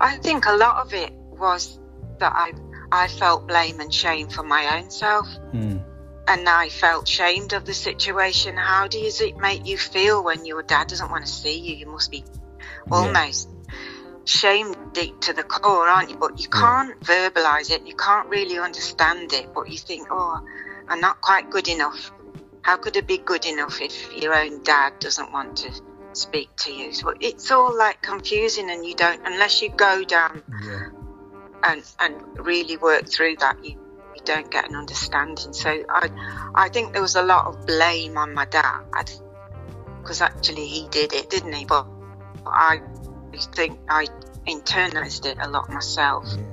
I 0.00 0.16
think 0.18 0.46
a 0.46 0.56
lot 0.56 0.84
of 0.84 0.92
it 0.92 1.12
was 1.12 1.78
that 2.18 2.32
I 2.34 2.52
I 2.90 3.08
felt 3.08 3.46
blame 3.46 3.80
and 3.80 3.92
shame 3.92 4.28
for 4.28 4.42
my 4.42 4.78
own 4.78 4.90
self. 4.90 5.28
Mm. 5.52 5.84
And 6.28 6.48
I 6.48 6.68
felt 6.68 7.06
shamed 7.06 7.52
of 7.52 7.64
the 7.64 7.74
situation. 7.74 8.56
How 8.56 8.88
does 8.88 9.20
it 9.20 9.36
make 9.36 9.66
you 9.66 9.78
feel 9.78 10.24
when 10.24 10.44
your 10.44 10.62
dad 10.62 10.88
doesn't 10.88 11.10
want 11.10 11.24
to 11.26 11.32
see 11.32 11.58
you? 11.58 11.76
You 11.76 11.86
must 11.86 12.10
be 12.10 12.24
almost 12.90 13.48
yeah. 13.48 13.74
shamed 14.24 14.76
deep 14.92 15.20
to 15.22 15.32
the 15.32 15.44
core, 15.44 15.88
aren't 15.88 16.10
you? 16.10 16.16
But 16.16 16.40
you 16.40 16.48
can't 16.48 16.96
yeah. 17.00 17.30
verbalize 17.30 17.70
it. 17.70 17.86
You 17.86 17.94
can't 17.94 18.28
really 18.28 18.58
understand 18.58 19.32
it. 19.32 19.54
But 19.54 19.70
you 19.70 19.78
think, 19.78 20.08
oh, 20.10 20.44
I'm 20.88 21.00
not 21.00 21.20
quite 21.20 21.50
good 21.50 21.68
enough. 21.68 22.12
How 22.62 22.76
could 22.76 22.96
it 22.96 23.06
be 23.06 23.18
good 23.18 23.46
enough 23.46 23.80
if 23.80 24.12
your 24.16 24.34
own 24.34 24.64
dad 24.64 24.98
doesn't 24.98 25.32
want 25.32 25.58
to 25.58 25.80
speak 26.12 26.48
to 26.56 26.72
you? 26.72 26.92
So 26.92 27.14
it's 27.20 27.52
all 27.52 27.76
like 27.76 28.02
confusing, 28.02 28.68
and 28.70 28.84
you 28.84 28.96
don't 28.96 29.24
unless 29.24 29.62
you 29.62 29.70
go 29.70 30.02
down 30.02 30.42
yeah 30.64 30.88
and 31.66 31.82
and 31.98 32.14
really 32.38 32.76
work 32.76 33.08
through 33.08 33.36
that, 33.36 33.64
you 33.64 33.72
you 33.72 33.85
don't 34.26 34.50
get 34.50 34.68
an 34.68 34.76
understanding. 34.76 35.52
So 35.52 35.70
I 35.88 36.10
I 36.54 36.68
think 36.68 36.92
there 36.92 37.02
was 37.02 37.16
a 37.16 37.22
lot 37.22 37.46
of 37.46 37.66
blame 37.66 38.18
on 38.18 38.34
my 38.34 38.44
dad 38.44 39.10
because 40.00 40.20
actually 40.20 40.66
he 40.66 40.88
did 40.88 41.12
it, 41.12 41.30
didn't 41.30 41.52
he? 41.52 41.64
But 41.64 41.86
I 42.44 42.80
think 43.54 43.78
I 43.88 44.06
internalized 44.46 45.26
it 45.26 45.38
a 45.40 45.48
lot 45.48 45.70
myself. 45.70 46.26
Yeah. 46.36 46.44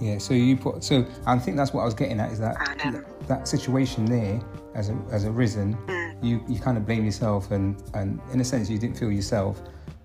Yeah, 0.00 0.18
so 0.18 0.34
you 0.34 0.56
put 0.56 0.82
so 0.82 1.06
I 1.26 1.38
think 1.38 1.56
that's 1.56 1.72
what 1.72 1.82
I 1.82 1.84
was 1.84 1.94
getting 1.94 2.18
at 2.18 2.32
is 2.32 2.40
that 2.40 2.56
and, 2.84 2.96
um, 2.96 3.06
that 3.28 3.46
situation 3.46 4.04
there 4.04 4.40
as 4.74 4.88
a, 4.88 4.98
as 5.12 5.24
arisen, 5.24 5.76
mm. 5.86 6.24
you 6.24 6.42
you 6.48 6.58
kind 6.58 6.76
of 6.76 6.84
blame 6.84 7.04
yourself 7.04 7.52
and 7.52 7.80
and 7.94 8.20
in 8.32 8.40
a 8.40 8.44
sense 8.44 8.68
you 8.68 8.78
didn't 8.78 8.98
feel 8.98 9.12
yourself, 9.12 9.62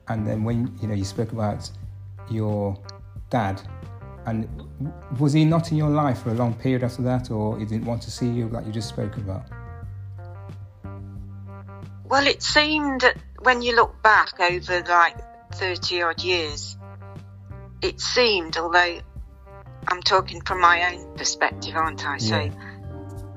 and 0.09 0.27
then 0.27 0.43
when 0.43 0.71
you 0.79 0.87
know 0.87 0.93
you 0.93 1.03
spoke 1.03 1.31
about 1.31 1.71
your 2.29 2.77
dad 3.31 3.59
and 4.27 4.47
was 5.19 5.33
he 5.33 5.45
not 5.45 5.71
in 5.71 5.77
your 5.77 5.89
life 5.89 6.21
for 6.23 6.31
a 6.31 6.33
long 6.33 6.53
period 6.53 6.83
after 6.83 7.01
that, 7.03 7.31
or 7.31 7.57
he 7.57 7.65
didn't 7.65 7.85
want 7.85 8.01
to 8.03 8.11
see 8.11 8.27
you, 8.27 8.49
like 8.49 8.65
you 8.65 8.73
just 8.73 8.89
spoke 8.89 9.15
about? 9.15 9.45
Well, 12.03 12.27
it 12.27 12.43
seemed 12.43 13.03
when 13.39 13.61
you 13.61 13.75
look 13.75 14.03
back 14.03 14.39
over 14.39 14.81
like 14.81 15.17
30 15.53 16.01
odd 16.01 16.21
years, 16.21 16.77
it 17.81 18.01
seemed, 18.01 18.57
although 18.57 18.99
I'm 19.87 20.01
talking 20.01 20.41
from 20.41 20.59
my 20.59 20.93
own 20.93 21.15
perspective, 21.15 21.75
aren't 21.75 22.05
I? 22.05 22.17
So 22.17 22.49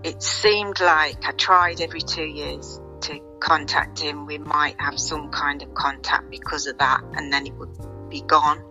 it 0.02 0.22
seemed 0.22 0.80
like 0.80 1.24
I 1.24 1.32
tried 1.32 1.80
every 1.80 2.00
two 2.00 2.24
years 2.24 2.80
to 3.02 3.20
contact 3.38 4.00
him. 4.00 4.26
We 4.26 4.38
might 4.38 4.80
have 4.80 4.98
some 4.98 5.30
kind 5.30 5.62
of 5.62 5.72
contact 5.74 6.30
because 6.30 6.66
of 6.66 6.78
that, 6.78 7.02
and 7.14 7.32
then 7.32 7.46
it 7.46 7.54
would 7.54 7.76
be 8.08 8.22
gone. 8.22 8.64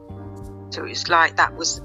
So 0.71 0.83
it 0.83 0.89
was 0.89 1.07
like 1.07 1.37
that 1.37 1.55
was 1.55 1.81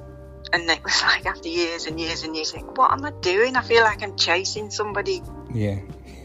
and 0.54 0.70
it 0.70 0.82
was 0.84 1.02
like 1.02 1.26
after 1.26 1.48
years 1.48 1.86
and 1.86 2.00
years 2.00 2.22
and 2.22 2.34
years, 2.34 2.52
think, 2.52 2.78
what 2.78 2.92
am 2.92 3.04
I 3.04 3.10
doing? 3.20 3.56
I 3.56 3.62
feel 3.62 3.82
like 3.82 4.02
I'm 4.02 4.16
chasing 4.16 4.70
somebody. 4.70 5.20
Yeah, 5.52 5.80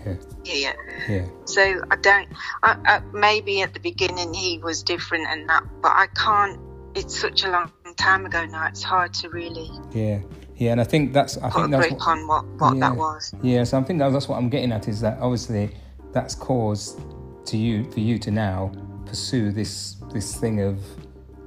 yeah, 0.05 0.15
yeah. 0.45 0.74
yeah. 1.07 1.25
So 1.45 1.62
I 1.91 1.95
don't. 1.95 2.29
I, 2.63 2.77
I, 2.86 3.00
maybe 3.12 3.62
at 3.62 3.74
the 3.74 3.79
beginning 3.79 4.33
he 4.33 4.59
was 4.59 4.83
different 4.83 5.27
and 5.27 5.50
that, 5.50 5.63
but 5.81 5.91
I 5.91 6.07
can't. 6.15 6.59
It's 6.95 7.19
such 7.19 7.43
a 7.43 7.50
long 7.50 7.71
time 7.98 8.25
ago 8.25 8.45
now. 8.45 8.67
It's 8.67 8.83
hard 8.83 9.13
to 9.15 9.29
really. 9.29 9.69
Yeah, 9.91 10.21
yeah, 10.55 10.71
and 10.71 10.81
I 10.81 10.83
think 10.83 11.13
that's. 11.13 11.38
I 11.38 11.50
think 11.50 11.71
that's 11.71 11.91
what, 11.91 12.07
on 12.07 12.27
what 12.27 12.45
what 12.59 12.74
yeah, 12.75 12.79
that 12.81 12.95
was. 12.95 13.33
Yeah, 13.41 13.63
so 13.63 13.79
I 13.79 13.83
think 13.83 14.00
that, 14.00 14.12
that's 14.12 14.27
what 14.27 14.38
I'm 14.38 14.50
getting 14.50 14.71
at 14.71 14.88
is 14.88 15.01
that 15.01 15.19
obviously 15.19 15.75
that's 16.13 16.36
caused 16.36 17.01
to 17.45 17.57
you 17.57 17.89
for 17.91 18.00
you 18.00 18.19
to 18.19 18.31
now 18.31 18.71
pursue 19.05 19.51
this 19.51 19.95
this 20.13 20.36
thing 20.36 20.62
of 20.62 20.79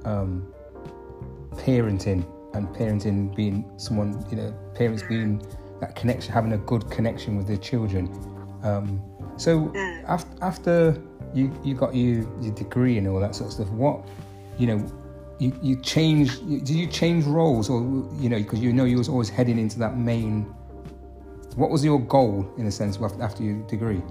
um, 0.05 0.45
parenting 1.55 2.25
and 2.53 2.67
parenting 2.69 3.35
being 3.35 3.69
someone, 3.77 4.25
you 4.29 4.37
know, 4.37 4.53
parents 4.75 5.03
being 5.03 5.45
that 5.79 5.95
connection, 5.95 6.31
having 6.31 6.53
a 6.53 6.57
good 6.57 6.89
connection 6.89 7.37
with 7.37 7.47
their 7.47 7.57
children. 7.57 8.07
Um, 8.63 9.01
so 9.37 9.73
after, 10.07 10.43
after 10.43 11.01
you, 11.33 11.51
you 11.63 11.73
got 11.73 11.95
your, 11.95 12.23
your 12.41 12.53
degree 12.53 12.97
and 12.97 13.07
all 13.07 13.19
that 13.19 13.35
sort 13.35 13.47
of 13.47 13.53
stuff, 13.53 13.69
what, 13.69 14.07
you 14.57 14.67
know, 14.67 14.85
you, 15.39 15.57
you 15.61 15.75
changed, 15.81 16.47
did 16.47 16.69
you 16.69 16.87
change 16.87 17.25
roles 17.25 17.69
or, 17.69 17.81
you 18.19 18.29
know, 18.29 18.37
because 18.37 18.59
you 18.59 18.71
know 18.71 18.85
you 18.85 18.97
was 18.97 19.09
always 19.09 19.29
heading 19.29 19.57
into 19.57 19.79
that 19.79 19.97
main, 19.97 20.43
what 21.55 21.69
was 21.69 21.83
your 21.83 21.99
goal 21.99 22.49
in 22.57 22.67
a 22.67 22.71
sense 22.71 22.99
after 23.19 23.43
your 23.43 23.67
degree? 23.67 24.01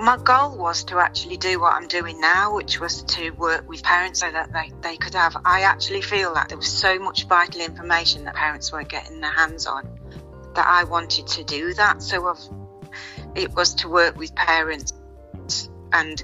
My 0.00 0.16
goal 0.16 0.56
was 0.56 0.84
to 0.84 0.98
actually 0.98 1.36
do 1.36 1.60
what 1.60 1.74
I'm 1.74 1.86
doing 1.86 2.20
now, 2.20 2.54
which 2.54 2.80
was 2.80 3.02
to 3.02 3.30
work 3.30 3.68
with 3.68 3.82
parents 3.82 4.20
so 4.20 4.30
that 4.30 4.52
they, 4.52 4.72
they 4.80 4.96
could 4.96 5.14
have. 5.14 5.36
I 5.44 5.62
actually 5.62 6.00
feel 6.00 6.34
that 6.34 6.48
there 6.48 6.56
was 6.58 6.68
so 6.68 6.98
much 6.98 7.26
vital 7.26 7.60
information 7.60 8.24
that 8.24 8.34
parents 8.34 8.72
weren't 8.72 8.88
getting 8.88 9.20
their 9.20 9.32
hands 9.32 9.66
on 9.66 9.98
that 10.54 10.66
I 10.66 10.84
wanted 10.84 11.26
to 11.26 11.44
do 11.44 11.74
that. 11.74 12.02
So 12.02 12.28
I've, 12.28 13.36
it 13.36 13.52
was 13.54 13.74
to 13.76 13.88
work 13.88 14.16
with 14.16 14.34
parents. 14.34 14.92
And 15.92 16.22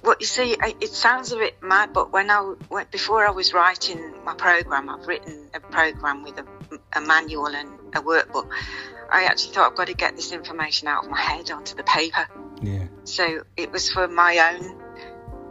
what 0.00 0.20
you 0.20 0.26
see, 0.26 0.56
it 0.80 0.90
sounds 0.90 1.32
a 1.32 1.36
bit 1.36 1.62
mad, 1.62 1.92
but 1.92 2.12
when 2.12 2.30
I 2.30 2.54
before 2.90 3.26
I 3.26 3.30
was 3.30 3.52
writing 3.52 4.14
my 4.24 4.34
program, 4.34 4.88
I've 4.88 5.06
written 5.06 5.48
a 5.54 5.60
program 5.60 6.22
with 6.22 6.38
a, 6.38 6.46
a 6.94 7.00
manual 7.00 7.48
and 7.48 7.68
a 7.94 8.00
workbook. 8.00 8.48
I 9.10 9.24
actually 9.24 9.54
thought 9.54 9.70
I've 9.70 9.76
got 9.76 9.88
to 9.88 9.94
get 9.94 10.16
this 10.16 10.32
information 10.32 10.88
out 10.88 11.04
of 11.04 11.10
my 11.10 11.20
head 11.20 11.50
onto 11.50 11.76
the 11.76 11.84
paper. 11.84 12.26
So 13.04 13.42
it 13.56 13.72
was 13.72 13.90
for 13.90 14.08
my 14.08 14.54
own 14.54 14.80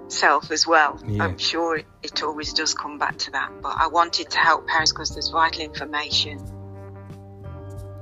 self 0.09 0.51
as 0.51 0.67
well. 0.67 0.99
Yeah. 1.05 1.23
I'm 1.23 1.37
sure 1.37 1.77
it, 2.03 2.23
always 2.23 2.53
does 2.53 2.73
come 2.73 2.97
back 2.97 3.17
to 3.19 3.31
that. 3.31 3.51
But 3.61 3.75
I 3.77 3.87
wanted 3.87 4.29
to 4.31 4.37
help 4.37 4.67
parents 4.67 4.91
because 4.91 5.11
there's 5.11 5.29
vital 5.29 5.61
information 5.61 6.37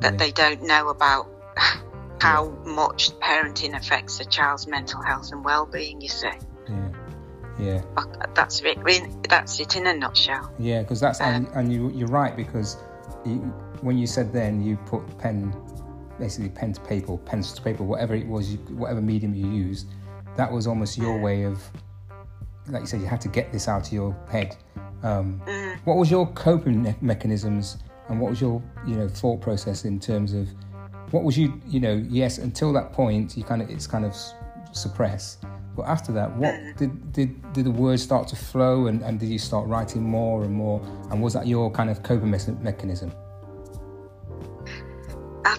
that 0.01 0.13
Yeah. 0.13 0.17
they 0.17 0.31
don't 0.31 0.63
know 0.63 0.89
about 0.89 1.27
how 2.21 2.49
much 2.65 3.11
parenting 3.19 3.75
affects 3.75 4.19
a 4.19 4.25
child's 4.25 4.67
mental 4.67 5.01
health 5.01 5.31
and 5.31 5.43
well-being. 5.43 6.01
You 6.01 6.09
see, 6.09 6.29
Yeah. 6.67 6.89
Yeah. 7.59 7.81
That's 8.35 8.61
it. 8.61 8.77
That's 9.29 9.59
it 9.59 9.75
in 9.75 9.85
a 9.87 9.93
nutshell. 9.93 10.51
Yeah, 10.59 10.81
because 10.81 10.99
that's 11.01 11.19
and, 11.19 11.47
Um, 11.47 11.53
and 11.55 11.73
you 11.73 11.89
you're 11.91 12.07
right 12.07 12.35
because 12.35 12.77
you, 13.25 13.35
when 13.81 13.97
you 13.97 14.07
said 14.07 14.31
then 14.31 14.63
you 14.63 14.77
put 14.85 15.01
pen, 15.17 15.53
basically 16.19 16.49
pen 16.49 16.73
to 16.73 16.81
paper, 16.81 17.13
or 17.13 17.17
pencil 17.19 17.55
to 17.55 17.61
paper, 17.61 17.83
whatever 17.83 18.13
it 18.15 18.27
was, 18.27 18.51
you, 18.51 18.57
whatever 18.75 19.01
medium 19.01 19.33
you 19.33 19.47
used, 19.49 19.87
that 20.37 20.51
was 20.51 20.67
almost 20.67 20.97
your 20.97 21.19
way 21.19 21.43
of, 21.43 21.61
like 22.67 22.81
you 22.81 22.87
said, 22.87 23.01
you 23.01 23.07
had 23.07 23.21
to 23.21 23.29
get 23.29 23.51
this 23.51 23.67
out 23.67 23.87
of 23.87 23.93
your 23.93 24.15
head. 24.29 24.55
Um, 25.01 25.41
Mm. 25.47 25.77
what 25.85 25.97
was 25.97 26.11
your 26.11 26.27
coping 26.33 26.83
me- 26.83 26.95
mechanisms, 27.01 27.77
and 28.09 28.19
what 28.19 28.29
was 28.31 28.41
your 28.41 28.61
you 28.85 28.95
know 28.95 29.07
thought 29.07 29.39
process 29.39 29.85
in 29.85 29.99
terms 29.99 30.33
of 30.33 30.49
what 31.11 31.23
was 31.23 31.37
you 31.37 31.53
you 31.67 31.79
know 31.79 32.03
yes 32.09 32.37
until 32.37 32.73
that 32.73 32.91
point 32.91 33.37
you 33.37 33.43
kind 33.43 33.61
of 33.61 33.69
it's 33.69 33.87
kind 33.87 34.03
of 34.03 34.11
s- 34.11 34.33
suppressed. 34.73 35.45
But 35.75 35.87
after 35.87 36.11
that, 36.13 36.35
what 36.35 36.53
did, 36.75 37.13
did 37.13 37.53
did 37.53 37.65
the 37.65 37.71
words 37.71 38.03
start 38.03 38.27
to 38.29 38.35
flow, 38.35 38.87
and, 38.87 39.01
and 39.03 39.17
did 39.19 39.29
you 39.29 39.39
start 39.39 39.67
writing 39.67 40.03
more 40.03 40.43
and 40.43 40.53
more? 40.53 40.81
And 41.11 41.21
was 41.21 41.33
that 41.33 41.47
your 41.47 41.71
kind 41.71 41.89
of 41.89 42.03
coping 42.03 42.29
mes- 42.29 42.49
mechanism? 42.61 43.11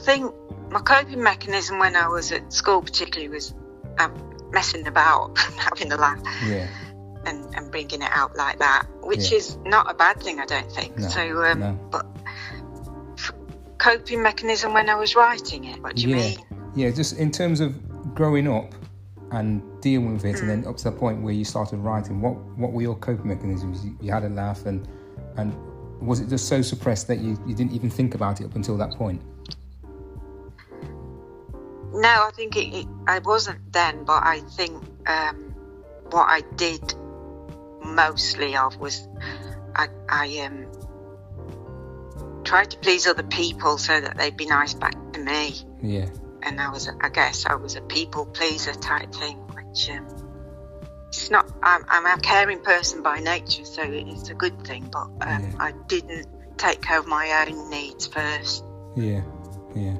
I 0.00 0.02
think 0.02 0.34
my 0.70 0.80
coping 0.80 1.22
mechanism 1.22 1.78
when 1.78 1.94
I 1.94 2.08
was 2.08 2.32
at 2.32 2.52
school, 2.52 2.80
particularly, 2.80 3.28
was 3.28 3.54
um, 3.98 4.12
messing 4.50 4.86
about, 4.86 5.36
having 5.58 5.92
a 5.92 5.96
laugh, 5.96 6.20
Yeah, 6.46 6.66
and, 7.26 7.44
and 7.54 7.70
bringing 7.70 8.00
it 8.00 8.10
out 8.10 8.34
like 8.34 8.58
that, 8.60 8.86
which 9.02 9.30
Yeah. 9.30 9.38
is 9.38 9.58
not 9.66 9.90
a 9.90 9.94
bad 9.94 10.20
thing, 10.22 10.40
I 10.40 10.46
don't 10.46 10.70
think. 10.72 10.96
No, 10.98 11.08
so, 11.08 11.44
um, 11.44 11.60
no. 11.60 11.78
but 11.90 12.06
coping 13.78 14.22
mechanism 14.22 14.72
when 14.72 14.88
I 14.88 14.94
was 14.94 15.14
writing 15.14 15.64
it. 15.64 15.82
What 15.82 15.96
do 15.96 16.02
you 16.08 16.16
yeah, 16.16 16.22
mean? 16.22 16.38
yeah. 16.74 16.90
Just 16.90 17.18
in 17.18 17.30
terms 17.30 17.60
of 17.60 18.14
growing 18.14 18.48
up 18.48 18.74
and 19.32 19.62
dealing 19.82 20.14
with 20.14 20.24
it, 20.24 20.40
and 20.40 20.44
Mm. 20.44 20.46
then 20.62 20.66
up 20.66 20.76
to 20.78 20.84
the 20.84 20.92
point 20.92 21.22
where 21.22 21.32
you 21.34 21.44
started 21.44 21.76
writing. 21.78 22.20
What 22.22 22.36
what 22.56 22.72
were 22.72 22.82
your 22.82 22.96
coping 22.96 23.28
mechanisms? 23.28 23.84
You, 23.84 23.96
you 24.00 24.12
had 24.12 24.24
a 24.24 24.28
laugh, 24.30 24.64
and 24.66 24.86
and 25.36 25.54
was 26.00 26.20
it 26.20 26.28
just 26.30 26.48
so 26.48 26.62
suppressed 26.62 27.06
that 27.08 27.18
you, 27.18 27.38
you 27.46 27.54
didn't 27.54 27.72
even 27.72 27.90
think 27.90 28.14
about 28.14 28.40
it 28.40 28.44
up 28.46 28.56
until 28.56 28.76
that 28.78 28.92
point? 28.92 29.20
No, 31.92 32.08
I 32.08 32.30
think 32.34 32.56
it, 32.56 32.74
it, 32.74 32.86
I 33.06 33.18
wasn't 33.18 33.72
then, 33.72 34.04
but 34.04 34.22
I 34.24 34.40
think 34.40 34.82
um, 35.06 35.54
what 36.10 36.26
I 36.28 36.42
did 36.56 36.94
mostly 37.82 38.56
of 38.56 38.76
was 38.78 39.08
I, 39.74 39.88
I 40.08 40.38
um, 40.46 40.66
tried 42.44 42.70
to 42.70 42.78
please 42.78 43.06
other 43.06 43.22
people 43.22 43.78
so 43.78 44.00
that 44.00 44.16
they'd 44.16 44.36
be 44.36 44.46
nice 44.46 44.74
back 44.74 44.94
to 45.12 45.20
me. 45.20 45.54
Yeah. 45.82 46.08
And 46.42 46.60
I 46.60 46.70
was, 46.70 46.88
I 47.00 47.08
guess, 47.08 47.44
I 47.46 47.54
was 47.54 47.76
a 47.76 47.82
people 47.82 48.26
pleaser 48.26 48.72
type 48.72 49.12
thing, 49.12 49.36
which 49.48 49.90
um, 49.90 50.06
it's 51.08 51.30
not. 51.30 51.50
I'm, 51.62 51.84
I'm, 51.88 52.06
a 52.06 52.20
caring 52.20 52.60
person 52.60 53.02
by 53.02 53.18
nature, 53.18 53.64
so 53.64 53.82
it's 53.84 54.30
a 54.30 54.34
good 54.34 54.64
thing. 54.64 54.88
But 54.90 55.08
um, 55.08 55.18
yeah. 55.20 55.52
I 55.58 55.72
didn't 55.86 56.28
take 56.56 56.80
care 56.80 56.98
of 56.98 57.06
my 57.06 57.46
own 57.46 57.68
needs 57.68 58.06
first. 58.06 58.64
Yeah, 58.96 59.22
yeah, 59.74 59.96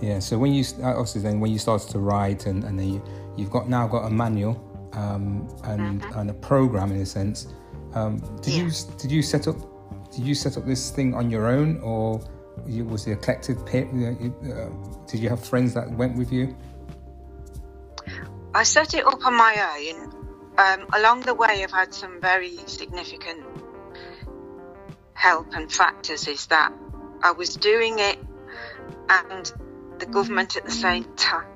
yeah. 0.00 0.18
So 0.18 0.38
when 0.38 0.52
you 0.52 0.64
obviously 0.82 1.22
then 1.22 1.40
when 1.40 1.50
you 1.50 1.58
started 1.58 1.90
to 1.90 1.98
write 1.98 2.46
and, 2.46 2.64
and 2.64 2.78
then 2.78 2.94
you, 2.94 3.04
you've 3.36 3.50
got 3.50 3.68
now 3.68 3.86
got 3.86 4.06
a 4.06 4.10
manual 4.10 4.54
um, 4.92 5.48
and 5.64 6.02
mm-hmm. 6.02 6.18
and 6.18 6.30
a 6.30 6.34
program 6.34 6.92
in 6.92 7.00
a 7.00 7.06
sense. 7.06 7.48
Um, 7.94 8.18
did 8.42 8.54
yeah. 8.54 8.64
you 8.64 8.70
did 8.98 9.10
you 9.10 9.22
set 9.22 9.48
up 9.48 9.56
did 10.10 10.24
you 10.24 10.34
set 10.34 10.56
up 10.56 10.66
this 10.66 10.90
thing 10.90 11.14
on 11.14 11.30
your 11.30 11.48
own 11.48 11.80
or 11.80 12.20
you, 12.66 12.84
was 12.84 13.06
it 13.06 13.12
a 13.12 13.16
collective 13.16 13.64
pit? 13.64 13.88
Uh, 13.92 14.68
did 15.06 15.20
you 15.20 15.28
have 15.28 15.44
friends 15.44 15.74
that 15.74 15.90
went 15.92 16.16
with 16.16 16.32
you? 16.32 16.56
I 18.54 18.64
set 18.64 18.94
it 18.94 19.06
up 19.06 19.24
on 19.24 19.34
my 19.34 19.54
own. 19.76 20.16
Um, 20.58 20.86
along 20.94 21.22
the 21.22 21.34
way, 21.34 21.62
I've 21.62 21.70
had 21.70 21.94
some 21.94 22.20
very 22.20 22.56
significant 22.66 23.46
help 25.14 25.54
and 25.54 25.72
factors. 25.72 26.26
Is 26.26 26.46
that 26.46 26.72
I 27.22 27.30
was 27.30 27.54
doing 27.54 27.98
it, 27.98 28.18
and 29.08 29.52
the 30.00 30.06
government 30.06 30.56
at 30.56 30.64
the 30.64 30.70
same 30.70 31.04
time. 31.16 31.46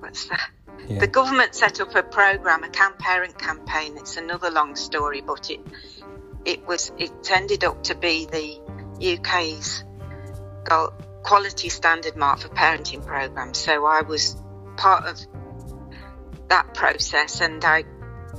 What's 0.00 0.26
that? 0.28 0.50
Yeah. 0.88 0.98
The 0.98 1.06
government 1.06 1.54
set 1.54 1.80
up 1.80 1.94
a 1.94 2.02
program, 2.02 2.64
a 2.64 2.68
camp 2.68 2.98
parent 2.98 3.38
campaign. 3.38 3.96
It's 3.96 4.16
another 4.16 4.50
long 4.50 4.76
story, 4.76 5.20
but 5.20 5.50
it 5.50 5.60
it 6.44 6.66
was 6.66 6.92
it 6.98 7.30
ended 7.30 7.64
up 7.64 7.84
to 7.84 7.94
be 7.94 8.26
the 8.26 9.16
UK's 9.18 9.84
quality 11.22 11.68
standard 11.68 12.16
mark 12.16 12.40
for 12.40 12.48
parenting 12.48 13.04
programs. 13.04 13.58
So 13.58 13.86
I 13.86 14.02
was 14.02 14.36
part 14.76 15.06
of 15.06 15.18
that 16.48 16.74
process, 16.74 17.40
and 17.40 17.64
I 17.64 17.84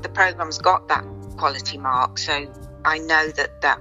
the 0.02 0.10
program's 0.10 0.60
got 0.60 0.88
that 0.90 1.04
quality 1.38 1.78
mark. 1.78 2.18
So 2.18 2.52
I 2.84 3.00
know 3.00 3.28
that 3.30 3.62
that 3.62 3.80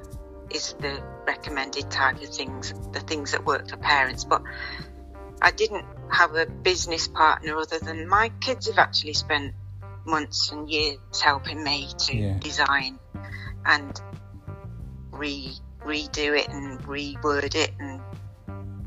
is 0.50 0.74
the 0.74 1.02
recommended 1.26 1.90
type 1.90 2.22
of 2.22 2.28
things, 2.28 2.72
the 2.92 3.00
things 3.00 3.32
that 3.32 3.44
work 3.44 3.68
for 3.68 3.76
parents. 3.76 4.24
But 4.24 4.42
I 5.42 5.50
didn't 5.50 5.84
have 6.10 6.34
a 6.34 6.46
business 6.46 7.08
partner 7.08 7.56
other 7.56 7.78
than 7.78 8.08
my 8.08 8.30
kids 8.40 8.66
have 8.66 8.78
actually 8.78 9.14
spent 9.14 9.54
months 10.06 10.50
and 10.52 10.70
years 10.70 10.98
helping 11.22 11.62
me 11.62 11.88
to 11.98 12.16
yeah. 12.16 12.38
design 12.38 12.98
and 13.66 14.00
re 15.10 15.52
redo 15.80 16.38
it 16.38 16.48
and 16.48 16.80
reword 16.84 17.54
it 17.54 17.72
and 17.78 18.00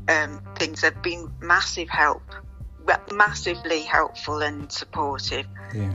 um, 0.08 0.42
things 0.56 0.80
have 0.80 1.00
been 1.02 1.30
massive 1.40 1.88
help 1.88 2.22
massively 3.12 3.82
helpful 3.82 4.42
and 4.42 4.70
supportive 4.72 5.46
yeah. 5.74 5.92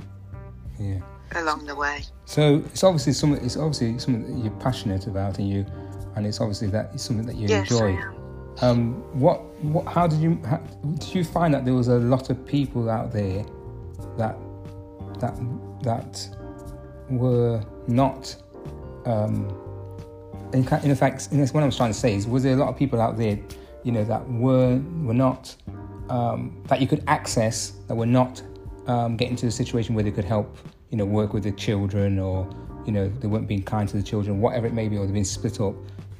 Yeah. 0.79 0.99
along 1.35 1.65
the 1.65 1.75
way. 1.75 2.03
So 2.25 2.63
it's 2.65 2.83
obviously 2.83 3.13
something 3.13 3.43
it's 3.43 3.57
obviously 3.57 3.97
something 3.99 4.35
that 4.35 4.43
you're 4.43 4.59
passionate 4.59 5.07
about 5.07 5.39
and 5.39 5.49
you 5.49 5.65
and 6.15 6.27
it's 6.27 6.39
obviously 6.39 6.67
that 6.69 6.91
it's 6.93 7.03
something 7.03 7.25
that 7.25 7.35
you 7.35 7.47
yes, 7.47 7.71
enjoy 7.71 7.97
um, 8.61 8.93
what 9.19 9.43
what 9.63 9.85
how 9.85 10.07
did 10.07 10.19
you 10.19 10.39
how, 10.45 10.57
did 10.97 11.15
you 11.15 11.23
find 11.23 11.53
that 11.53 11.65
there 11.65 11.73
was 11.73 11.87
a 11.87 11.97
lot 11.97 12.29
of 12.29 12.45
people 12.45 12.89
out 12.89 13.11
there 13.11 13.43
that 14.17 14.37
that 15.19 15.35
that 15.81 16.27
were 17.09 17.63
not 17.87 18.35
um, 19.05 19.49
in, 20.53 20.67
in 20.83 20.91
effect, 20.91 21.29
in 21.31 21.45
what 21.47 21.63
I 21.63 21.65
was 21.65 21.75
trying 21.75 21.91
to 21.91 21.97
say 21.97 22.13
is, 22.13 22.27
was 22.27 22.43
there 22.43 22.53
a 22.53 22.57
lot 22.57 22.69
of 22.69 22.77
people 22.77 23.01
out 23.01 23.17
there, 23.17 23.39
you 23.83 23.91
know, 23.91 24.03
that 24.05 24.27
were 24.29 24.79
were 25.01 25.13
not 25.13 25.55
um, 26.09 26.63
that 26.67 26.79
you 26.79 26.87
could 26.87 27.03
access 27.07 27.71
that 27.87 27.95
were 27.95 28.05
not 28.05 28.41
um, 28.87 29.17
getting 29.17 29.35
to 29.37 29.47
a 29.47 29.51
situation 29.51 29.95
where 29.95 30.03
they 30.03 30.11
could 30.11 30.25
help, 30.25 30.57
you 30.89 30.97
know, 30.97 31.05
work 31.05 31.33
with 31.33 31.43
the 31.43 31.51
children 31.51 32.19
or 32.19 32.47
you 32.85 32.91
know 32.91 33.09
they 33.09 33.27
weren't 33.27 33.47
being 33.47 33.63
kind 33.63 33.89
to 33.89 33.97
the 33.97 34.03
children, 34.03 34.39
whatever 34.39 34.67
it 34.67 34.73
may 34.73 34.87
be, 34.87 34.97
or 34.97 35.05
they've 35.05 35.13
been 35.13 35.25
split 35.25 35.59
up. 35.59 35.75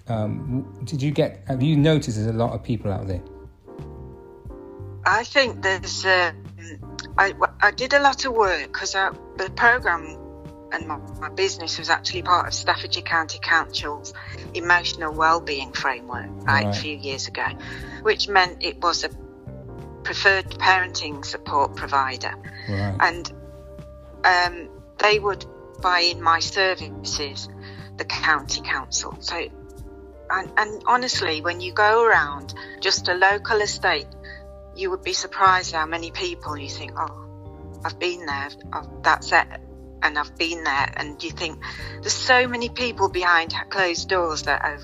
Um, 0.08 0.82
did 0.84 1.02
you 1.02 1.12
get? 1.12 1.44
Have 1.48 1.64
you 1.64 1.78
noticed 1.78 2.18
there's 2.18 2.28
a 2.28 2.34
lot 2.34 2.54
of 2.54 2.64
people 2.64 2.92
out 2.92 3.08
there? 3.08 3.22
I 5.06 5.24
think 5.24 5.62
there's. 5.62 6.06
Uh, 6.06 6.34
I, 7.18 7.34
I 7.62 7.72
did 7.72 7.94
a 7.94 8.00
lot 8.00 8.26
of 8.26 8.34
work 8.34 8.68
because 8.68 8.94
the 8.94 9.52
program 9.56 10.18
and 10.72 10.88
my, 10.88 10.98
my, 11.20 11.30
business 11.30 11.78
was 11.78 11.90
actually 11.90 12.24
part 12.24 12.48
of 12.48 12.54
Staffordshire 12.54 13.04
County 13.04 13.38
Council's 13.40 14.14
emotional 14.54 15.14
wellbeing 15.14 15.72
framework 15.72 16.26
right, 16.46 16.66
right. 16.66 16.76
a 16.76 16.80
few 16.80 16.98
years 16.98 17.28
ago, 17.28 17.46
which 18.02 18.28
meant 18.28 18.64
it 18.64 18.82
was 18.82 19.04
a 19.04 19.10
preferred 20.04 20.50
parenting 20.52 21.24
support 21.24 21.76
provider, 21.76 22.34
right. 22.68 22.98
and 23.00 23.32
um, 24.26 24.70
they 24.98 25.20
would 25.20 25.46
buy 25.82 26.00
in 26.00 26.22
my 26.22 26.40
services, 26.40 27.50
the 27.98 28.06
county 28.06 28.62
council. 28.62 29.16
So, 29.20 29.48
and, 30.30 30.52
and 30.58 30.84
honestly, 30.86 31.42
when 31.42 31.62
you 31.62 31.74
go 31.74 32.04
around 32.06 32.54
just 32.80 33.08
a 33.08 33.14
local 33.14 33.62
estate, 33.62 34.08
you 34.76 34.90
would 34.92 35.04
be 35.04 35.14
surprised 35.14 35.74
how 35.74 35.86
many 35.86 36.12
people 36.12 36.58
you 36.58 36.70
think, 36.70 36.94
oh, 36.98 37.80
I've 37.86 38.00
been 38.00 38.26
there, 38.26 38.50
I've, 38.72 38.88
that's 39.04 39.32
it 39.32 39.48
and 40.04 40.20
I've 40.20 40.38
been 40.38 40.64
there, 40.64 40.94
and 40.98 41.24
you 41.24 41.32
think 41.32 41.64
there's 42.02 42.14
so 42.14 42.48
many 42.48 42.70
people 42.70 43.10
behind 43.10 43.56
closed 43.70 44.10
doors 44.10 44.44
that 44.44 44.62
are 44.62 44.80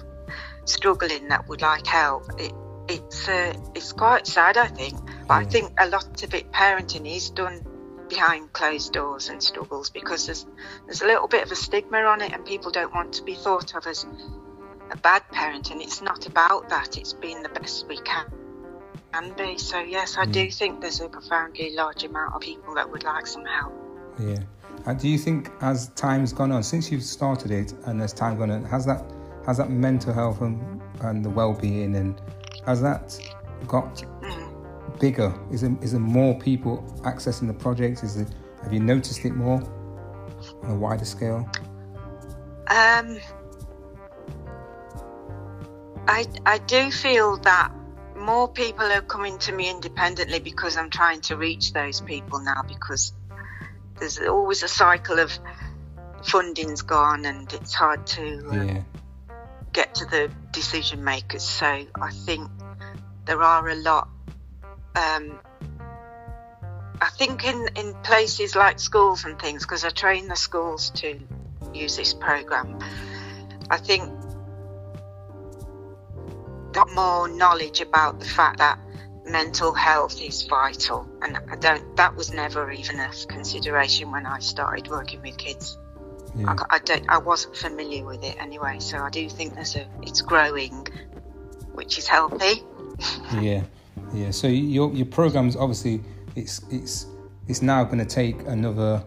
struggling 0.63 1.28
that 1.28 1.47
would 1.49 1.62
like 1.62 1.86
help. 1.86 2.23
It, 2.39 2.54
it's 2.88 3.28
uh, 3.28 3.54
it's 3.75 3.91
quite 3.91 4.25
sad, 4.25 4.58
I 4.58 4.67
think, 4.67 4.97
but 5.28 5.34
I 5.34 5.43
think 5.43 5.73
a 5.78 5.88
lot 5.88 6.23
of 6.23 6.34
it 6.34 6.52
parenting 6.52 7.06
is 7.06 7.30
done 7.30 7.65
behind 8.08 8.52
closed 8.54 8.93
doors 8.93 9.30
and 9.30 9.43
struggles 9.43 9.91
because 9.91 10.25
there's 10.25 10.47
there's 10.86 11.02
a 11.02 11.06
little 11.06 11.28
bit 11.28 11.43
of 11.43 11.52
a 11.52 11.56
stigma 11.56 11.99
on 11.99 12.21
it, 12.21 12.32
and 12.32 12.45
people 12.45 12.71
don't 12.71 12.93
want 12.93 13.13
to 13.13 13.23
be 13.23 13.36
thought 13.36 13.75
of 13.75 13.86
as 13.86 14.06
a 14.91 14.97
bad 14.97 15.23
parent, 15.32 15.71
and 15.71 15.82
it's 15.82 16.02
not 16.02 16.25
about 16.25 16.69
that. 16.69 16.97
It's 16.97 17.13
being 17.13 17.43
the 17.43 17.49
best 17.49 17.88
we 17.88 17.97
can 18.02 18.25
can 19.13 19.34
be. 19.34 19.58
So 19.58 19.80
yes, 19.80 20.17
I 20.17 20.25
do 20.25 20.49
think 20.52 20.82
there's 20.82 21.02
a 21.02 21.10
profoundly 21.10 21.75
large 21.75 22.04
amount 22.04 22.36
of 22.36 22.41
people 22.41 22.75
that 22.75 22.89
would 22.89 23.04
like 23.04 23.25
some 23.28 23.45
help. 23.45 23.73
Yeah. 24.19 24.39
Uh, 24.86 24.93
do 24.93 25.10
you 25.10 25.17
think 25.17 25.49
as 25.62 25.89
time's 25.89 26.32
gone 26.32 26.52
on, 26.52 26.63
since 26.63 26.91
you've 26.91 27.04
started 27.04 27.52
it 27.52 27.73
and 27.86 28.02
as 28.02 28.13
time 28.13 28.38
gone 28.38 28.52
on, 28.52 28.63
has 28.65 28.86
that 28.86 29.04
has 29.45 29.58
that 29.58 29.69
mental 29.69 30.13
health 30.13 30.41
and, 30.41 30.82
and 31.02 31.25
the 31.25 31.30
well-being 31.30 31.95
and 31.95 32.21
has 32.65 32.82
that 32.82 33.19
got 33.67 34.04
bigger? 34.99 35.34
Is 35.52 35.62
there, 35.62 35.75
is 35.82 35.91
there 35.91 35.99
more 35.99 36.38
people 36.39 36.84
accessing 37.04 37.47
the 37.47 37.54
project? 37.54 38.04
Is 38.04 38.17
it, 38.17 38.28
have 38.63 38.73
you 38.73 38.80
noticed 38.80 39.25
it 39.25 39.34
more 39.34 39.62
on 40.63 40.71
a 40.71 40.75
wider 40.75 41.06
scale? 41.06 41.49
Um, 42.67 43.17
I 46.10 46.26
I 46.45 46.58
do 46.58 46.91
feel 46.91 47.38
that 47.38 47.72
more 48.17 48.48
people 48.48 48.86
are 48.86 49.02
coming 49.02 49.38
to 49.39 49.52
me 49.52 49.69
independently 49.69 50.39
because 50.39 50.76
I'm 50.76 50.89
trying 50.89 51.22
to 51.22 51.38
reach 51.38 51.72
those 51.72 52.02
people 52.02 52.39
now 52.39 52.63
because 52.67 53.13
there's 54.00 54.19
always 54.19 54.63
a 54.63 54.67
cycle 54.67 55.19
of 55.19 55.32
funding's 56.24 56.82
gone 56.82 57.26
and 57.26 57.52
it's 57.54 57.76
hard 57.76 58.08
to 58.08 58.50
uh, 58.50 58.63
yeah. 58.63 58.82
get 59.72 59.95
to 59.95 60.06
the 60.06 60.32
decision 60.52 61.04
makers. 61.04 61.43
So 61.43 61.65
I 61.67 62.12
think 62.12 62.50
there 63.26 63.43
are 63.43 63.69
a 63.69 63.76
lot. 63.76 64.10
Um, 64.95 65.39
I 67.02 67.10
think 67.17 67.45
in, 67.45 67.69
in 67.78 67.93
places 68.04 68.56
like 68.56 68.80
schools 68.80 69.26
and 69.26 69.39
things, 69.39 69.63
because 69.63 69.86
I 69.86 69.89
train 69.89 70.28
the 70.28 70.36
schools 70.36 70.89
to 70.95 71.19
use 71.74 71.95
this 71.95 72.13
program, 72.13 72.80
I 73.69 73.78
think 73.78 74.19
got 76.72 76.94
more 76.94 77.28
knowledge 77.28 77.82
about 77.82 78.20
the 78.20 78.26
fact 78.26 78.58
that 78.60 78.80
mental 79.26 79.74
health 79.74 80.22
is 80.22 80.44
vital, 80.44 81.08
and 81.22 81.38
I 81.50 81.56
don't. 81.56 81.96
That 81.98 82.16
was 82.16 82.34
never 82.34 82.72
even 82.72 83.00
a 83.00 83.10
consideration 83.28 84.12
when 84.12 84.26
I 84.26 84.40
started 84.40 84.88
working 84.88 85.22
with 85.22 85.38
kids. 85.38 85.78
Yeah. 86.36 86.56
I, 86.70 86.76
I, 86.76 86.80
don't. 86.80 87.08
I 87.10 87.18
wasn't 87.18 87.56
familiar 87.56 88.06
with 88.06 88.24
it 88.24 88.36
anyway, 88.40 88.78
so 88.80 88.98
I 89.00 89.10
do 89.10 89.30
think 89.30 89.56
there's 89.56 89.76
a. 89.76 89.88
It's 90.02 90.22
growing, 90.22 90.88
which 91.74 91.98
is 91.98 92.08
healthy. 92.08 92.64
yeah, 93.42 93.64
yeah. 94.14 94.32
So 94.32 94.48
your 94.48 94.92
your 94.94 95.06
program's 95.06 95.56
obviously 95.56 96.02
it's 96.36 96.62
it's 96.70 97.08
it's 97.48 97.62
now 97.62 97.84
going 97.84 98.00
to 98.00 98.06
take 98.06 98.42
another. 98.48 99.04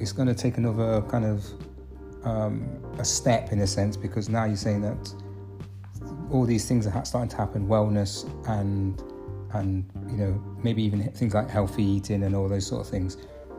It's 0.00 0.12
going 0.12 0.28
to 0.28 0.34
take 0.34 0.58
another 0.58 1.02
kind 1.02 1.24
of 1.24 1.44
um, 2.24 2.68
a 2.98 3.04
step 3.04 3.52
in 3.52 3.60
a 3.60 3.66
sense 3.66 3.96
because 3.96 4.28
now 4.28 4.44
you're 4.44 4.56
saying 4.56 4.82
that 4.82 5.14
all 6.30 6.44
these 6.44 6.66
things 6.66 6.86
are 6.86 7.04
starting 7.04 7.30
to 7.30 7.36
happen, 7.36 7.66
wellness 7.66 8.28
and 8.48 9.02
and 9.54 9.90
you 10.10 10.16
know 10.16 10.42
maybe 10.62 10.82
even 10.82 11.10
things 11.12 11.32
like 11.34 11.48
healthy 11.48 11.82
eating 11.82 12.22
and 12.24 12.34
all 12.36 12.48
those 12.48 12.66
sort 12.66 12.82
of 12.82 12.88
things. 12.88 13.16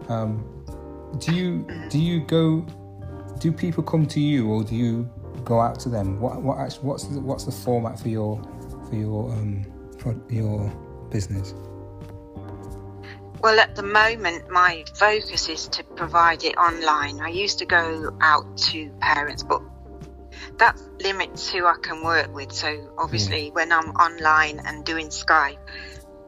Um, 0.08 0.43
do 1.19 1.34
you 1.34 1.67
do 1.89 1.99
you 1.99 2.21
go? 2.21 2.65
Do 3.39 3.51
people 3.51 3.84
come 3.84 4.05
to 4.08 4.19
you 4.19 4.49
or 4.49 4.63
do 4.63 4.75
you 4.75 5.10
go 5.43 5.60
out 5.60 5.79
to 5.82 5.89
them? 5.89 6.19
What 6.19 6.41
what 6.41 6.73
what's 6.82 7.05
the, 7.05 7.19
what's 7.19 7.45
the 7.45 7.51
format 7.51 7.99
for 7.99 8.10
your 8.10 8.41
for 8.89 8.95
your 8.95 9.32
um, 9.32 9.65
for 9.97 10.15
your 10.29 10.71
business? 11.10 11.53
Well, 13.41 13.58
at 13.58 13.75
the 13.75 13.84
moment, 13.84 14.49
my 14.49 14.84
focus 14.95 15.47
is 15.47 15.67
to 15.69 15.84
provide 15.84 16.43
it 16.43 16.58
online. 16.58 17.21
I 17.21 17.29
used 17.29 17.58
to 17.60 17.65
go 17.65 18.15
out 18.19 18.58
to 18.58 18.89
parents, 18.99 19.43
but 19.43 19.62
that 20.60 20.80
limits 21.02 21.50
who 21.50 21.65
I 21.65 21.76
can 21.82 22.04
work 22.04 22.34
with. 22.34 22.52
So, 22.52 22.93
obviously, 22.98 23.48
yeah. 23.48 23.54
when 23.54 23.72
I'm 23.72 23.89
online 23.91 24.60
and 24.63 24.86
doing 24.86 25.08
Skype, 25.08 25.58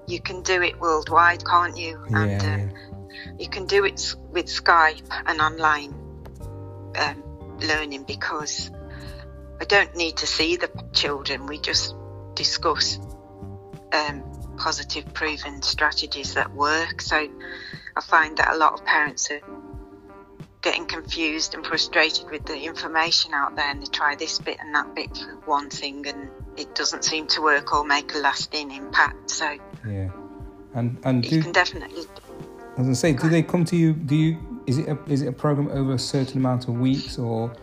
you 0.08 0.20
can 0.20 0.42
do 0.42 0.62
it 0.62 0.80
worldwide, 0.80 1.46
can't 1.46 1.78
you? 1.78 2.04
Yeah, 2.10 2.18
and 2.18 2.42
um, 2.42 2.72
yeah. 2.72 3.32
you 3.40 3.50
can 3.50 3.66
do 3.66 3.86
it 3.86 4.16
with 4.32 4.48
Skype 4.48 5.10
and 5.26 5.40
online 5.42 5.94
um, 6.98 7.24
learning 7.60 8.04
because 8.04 8.72
I 9.60 9.66
don't 9.66 9.96
need 9.96 10.18
to 10.18 10.28
see 10.28 10.56
the 10.56 10.70
children. 10.94 11.46
We 11.46 11.60
just 11.60 11.96
discuss 12.36 13.00
um, 13.94 14.24
positive 14.58 15.14
proven 15.14 15.62
strategies 15.62 16.34
that 16.34 16.54
work. 16.54 17.02
So 17.02 17.28
I 17.96 18.02
find 18.02 18.38
that 18.38 18.54
a 18.54 18.58
lot 18.58 18.74
of 18.74 18.86
parents 18.86 19.30
are 19.32 19.42
getting 20.62 20.86
confused 20.86 21.54
and 21.54 21.66
frustrated 21.66 22.30
with 22.30 22.46
the 22.46 22.58
information 22.58 23.34
out 23.34 23.56
there 23.56 23.70
and 23.70 23.82
they 23.82 23.88
try 23.88 24.16
this 24.16 24.40
bit 24.40 24.58
and 24.60 24.74
that 24.76 24.94
bit 24.96 25.16
for 25.18 25.36
one 25.46 25.70
thing 25.70 26.06
and 26.08 26.30
it 26.58 26.76
doesn't 26.76 27.04
seem 27.04 27.26
to 27.28 27.42
work 27.42 27.74
or 27.74 27.84
make 27.84 28.14
a 28.14 28.20
lasting 28.20 28.72
impact. 28.72 29.30
So 29.30 29.58
yeah, 29.88 30.10
and 30.74 30.98
and 31.04 31.26
you 31.26 31.32
do, 31.32 31.42
can 31.44 31.52
definitely. 31.52 32.04
I 32.04 32.82
was 32.82 32.88
gonna 32.88 32.96
say, 32.96 33.14
do 33.14 33.30
they 33.30 33.44
come 33.44 33.66
to 33.66 33.76
you? 33.76 33.94
Do 33.94 34.16
you 34.16 34.52
is 34.68 34.78
it 34.78 34.88
a, 34.88 34.98
is 35.08 35.22
it 35.22 35.28
a 35.28 35.32
program 35.32 35.70
over 35.70 35.94
a 35.94 36.00
certain 36.00 36.38
amount 36.38 36.68
of 36.68 36.76
weeks 36.80 37.18
or 37.18 37.54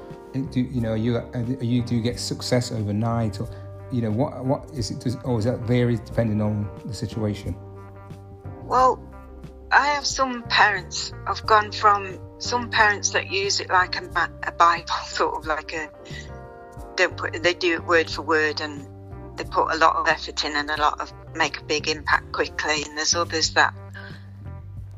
do 0.50 0.60
you 0.60 0.80
know 0.80 0.92
are 0.92 0.96
you 0.96 1.16
are 1.16 1.42
you 1.60 1.82
do 1.82 1.96
you 1.96 2.02
get 2.02 2.18
success 2.18 2.72
overnight 2.72 3.40
or 3.40 3.48
you 3.90 4.02
know 4.02 4.10
what 4.10 4.44
what 4.44 4.68
is 4.74 4.90
it 4.90 5.00
does, 5.00 5.16
or 5.24 5.38
is 5.38 5.44
that 5.44 5.58
varies 5.60 6.00
depending 6.00 6.40
on 6.42 6.68
the 6.84 6.92
situation 6.92 7.56
well 8.64 9.02
i 9.72 9.86
have 9.86 10.04
some 10.04 10.42
parents 10.44 11.12
i've 11.26 11.44
gone 11.46 11.72
from 11.72 12.18
some 12.38 12.70
parents 12.70 13.10
that 13.10 13.30
use 13.30 13.60
it 13.60 13.68
like 13.68 14.00
a, 14.00 14.30
a 14.44 14.52
bible 14.52 14.88
sort 15.04 15.34
of 15.36 15.46
like 15.46 15.72
a 15.72 15.90
don't 16.96 17.16
put 17.16 17.42
they 17.42 17.54
do 17.54 17.74
it 17.74 17.84
word 17.84 18.10
for 18.10 18.22
word 18.22 18.60
and 18.60 18.86
they 19.36 19.44
put 19.44 19.72
a 19.72 19.76
lot 19.76 19.96
of 19.96 20.08
effort 20.08 20.44
in 20.44 20.56
and 20.56 20.70
a 20.70 20.80
lot 20.80 21.00
of 21.00 21.12
make 21.34 21.60
a 21.60 21.64
big 21.64 21.88
impact 21.88 22.32
quickly 22.32 22.82
and 22.82 22.98
there's 22.98 23.14
others 23.14 23.52
that 23.52 23.72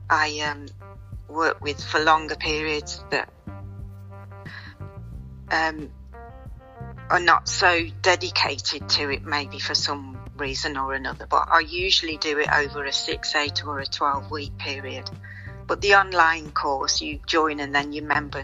i 0.09 0.41
um, 0.41 0.67
work 1.29 1.61
with 1.61 1.83
for 1.83 2.01
longer 2.01 2.37
periods 2.37 3.05
that 3.11 3.31
um, 5.51 5.91
are 7.11 7.21
not 7.21 7.49
so 7.49 7.87
dedicated 8.03 8.89
to 8.89 9.11
it, 9.11 9.25
maybe 9.25 9.59
for 9.59 9.75
some 9.75 10.19
reason 10.37 10.77
or 10.77 10.95
another. 10.95 11.27
But 11.29 11.49
I 11.51 11.61
usually 11.61 12.17
do 12.17 12.39
it 12.39 12.49
over 12.53 12.85
a 12.85 12.93
six, 12.93 13.35
eight, 13.35 13.65
or 13.67 13.81
a 13.81 13.87
12 13.87 14.31
week 14.31 14.57
period. 14.59 15.11
But 15.71 15.83
the 15.83 15.95
online 15.95 16.51
course, 16.51 17.01
you 17.01 17.21
join 17.29 17.61
and 17.61 17.73
then 17.73 17.93
you 17.93 18.03
remember, 18.03 18.43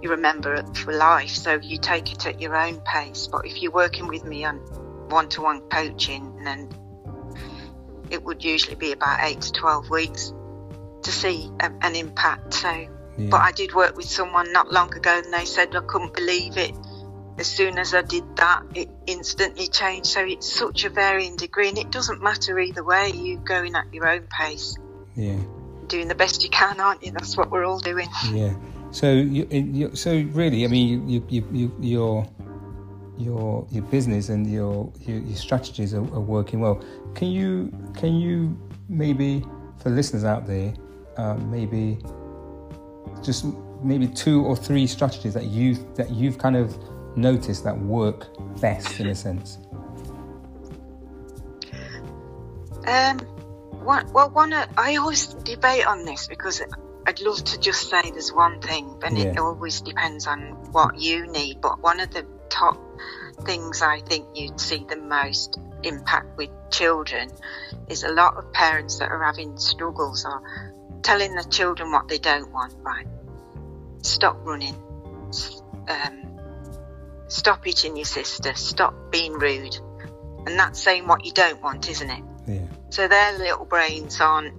you 0.00 0.10
remember 0.10 0.54
it 0.54 0.76
for 0.76 0.92
life. 0.92 1.30
So 1.30 1.56
you 1.56 1.76
take 1.76 2.12
it 2.12 2.24
at 2.24 2.40
your 2.40 2.56
own 2.56 2.80
pace. 2.82 3.26
But 3.26 3.46
if 3.46 3.60
you're 3.60 3.72
working 3.72 4.06
with 4.06 4.24
me 4.24 4.44
on 4.44 4.58
one 5.08 5.28
to 5.30 5.42
one 5.42 5.62
coaching, 5.62 6.44
then 6.44 6.68
it 8.10 8.22
would 8.22 8.44
usually 8.44 8.76
be 8.76 8.92
about 8.92 9.18
eight 9.24 9.40
to 9.40 9.50
12 9.50 9.90
weeks 9.90 10.32
to 11.02 11.10
see 11.10 11.50
um, 11.58 11.80
an 11.82 11.96
impact. 11.96 12.54
So, 12.54 12.70
yeah. 12.70 12.86
but 13.28 13.40
I 13.40 13.50
did 13.50 13.74
work 13.74 13.96
with 13.96 14.06
someone 14.06 14.52
not 14.52 14.72
long 14.72 14.94
ago 14.94 15.20
and 15.24 15.34
they 15.34 15.46
said 15.46 15.74
I 15.74 15.80
couldn't 15.80 16.14
believe 16.14 16.58
it 16.58 16.76
as 17.38 17.48
soon 17.48 17.76
as 17.76 17.92
I 17.92 18.02
did 18.02 18.36
that, 18.36 18.62
it 18.76 18.88
instantly 19.08 19.66
changed. 19.66 20.06
So 20.06 20.24
it's 20.24 20.48
such 20.48 20.84
a 20.84 20.90
varying 20.90 21.34
degree, 21.34 21.70
and 21.70 21.78
it 21.78 21.90
doesn't 21.90 22.22
matter 22.22 22.60
either 22.60 22.84
way. 22.84 23.10
You're 23.12 23.40
going 23.40 23.74
at 23.74 23.92
your 23.92 24.06
own 24.06 24.28
pace. 24.30 24.76
Yeah. 25.16 25.40
Doing 25.92 26.08
the 26.08 26.14
best 26.14 26.42
you 26.42 26.48
can, 26.48 26.80
aren't 26.80 27.04
you? 27.04 27.12
That's 27.12 27.36
what 27.36 27.50
we're 27.50 27.66
all 27.66 27.78
doing. 27.78 28.08
Yeah. 28.30 28.54
So, 28.92 29.12
you, 29.12 29.46
you, 29.50 29.94
so 29.94 30.22
really, 30.32 30.64
I 30.64 30.68
mean, 30.68 31.06
you, 31.06 31.22
you, 31.28 31.46
you, 31.52 31.76
your 31.80 32.26
your 33.18 33.66
your 33.70 33.82
business 33.84 34.30
and 34.30 34.50
your 34.50 34.90
your, 35.00 35.18
your 35.18 35.36
strategies 35.36 35.92
are, 35.92 36.00
are, 36.14 36.20
working 36.20 36.60
well. 36.60 36.82
Can 37.14 37.28
you 37.28 37.70
can 37.94 38.14
you 38.14 38.56
maybe 38.88 39.44
for 39.82 39.90
listeners 39.90 40.24
out 40.24 40.46
there, 40.46 40.72
um, 41.18 41.50
maybe 41.50 41.98
just 43.22 43.44
maybe 43.82 44.08
two 44.08 44.42
or 44.46 44.56
three 44.56 44.86
strategies 44.86 45.34
that 45.34 45.44
you 45.44 45.74
that 45.96 46.10
you've 46.10 46.38
kind 46.38 46.56
of 46.56 46.74
noticed 47.18 47.64
that 47.64 47.78
work 47.78 48.28
best 48.62 48.98
in 48.98 49.08
a 49.08 49.14
sense? 49.14 49.58
Um, 52.86 53.20
one, 53.84 54.12
well, 54.12 54.30
one 54.30 54.52
I 54.52 54.96
always 54.96 55.26
debate 55.26 55.86
on 55.86 56.04
this 56.04 56.26
because 56.26 56.62
I'd 57.06 57.20
love 57.20 57.42
to 57.42 57.60
just 57.60 57.90
say 57.90 58.10
there's 58.10 58.32
one 58.32 58.60
thing, 58.60 58.96
but 59.00 59.12
yeah. 59.12 59.24
it 59.24 59.38
always 59.38 59.80
depends 59.80 60.26
on 60.26 60.72
what 60.72 60.98
you 61.00 61.26
need. 61.26 61.60
But 61.60 61.80
one 61.80 62.00
of 62.00 62.10
the 62.10 62.26
top 62.48 62.78
things 63.42 63.82
I 63.82 64.00
think 64.00 64.26
you'd 64.34 64.60
see 64.60 64.84
the 64.88 64.96
most 64.96 65.58
impact 65.82 66.36
with 66.36 66.50
children 66.70 67.28
is 67.88 68.04
a 68.04 68.12
lot 68.12 68.36
of 68.36 68.52
parents 68.52 68.98
that 68.98 69.10
are 69.10 69.24
having 69.24 69.58
struggles 69.58 70.24
or 70.24 71.00
telling 71.02 71.34
the 71.34 71.44
children 71.44 71.90
what 71.90 72.08
they 72.08 72.18
don't 72.18 72.52
want. 72.52 72.74
Right, 72.78 73.06
stop 74.02 74.38
running. 74.44 74.76
Um, 75.88 76.38
stop 77.28 77.64
hitting 77.64 77.96
your 77.96 78.04
sister, 78.04 78.54
stop 78.54 79.10
being 79.10 79.32
rude. 79.32 79.76
And 80.46 80.58
that's 80.58 80.80
saying 80.80 81.06
what 81.06 81.24
you 81.24 81.32
don't 81.32 81.62
want, 81.62 81.88
isn't 81.88 82.10
it? 82.10 82.22
So 82.92 83.08
their 83.08 83.38
little 83.38 83.64
brains 83.64 84.20
aren't, 84.20 84.52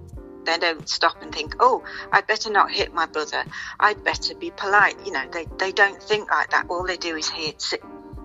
they 0.44 0.58
don't 0.58 0.88
stop 0.88 1.22
and 1.22 1.32
think, 1.32 1.54
oh, 1.60 1.84
I'd 2.10 2.26
better 2.26 2.50
not 2.50 2.68
hit 2.68 2.92
my 2.92 3.06
brother. 3.06 3.44
I'd 3.78 4.02
better 4.02 4.34
be 4.34 4.50
polite. 4.50 4.96
You 5.06 5.12
know, 5.12 5.24
they, 5.32 5.46
they 5.60 5.70
don't 5.70 6.02
think 6.02 6.28
like 6.32 6.50
that. 6.50 6.66
All 6.68 6.84
they 6.84 6.96
do 6.96 7.14
is 7.14 7.30
hear, 7.30 7.52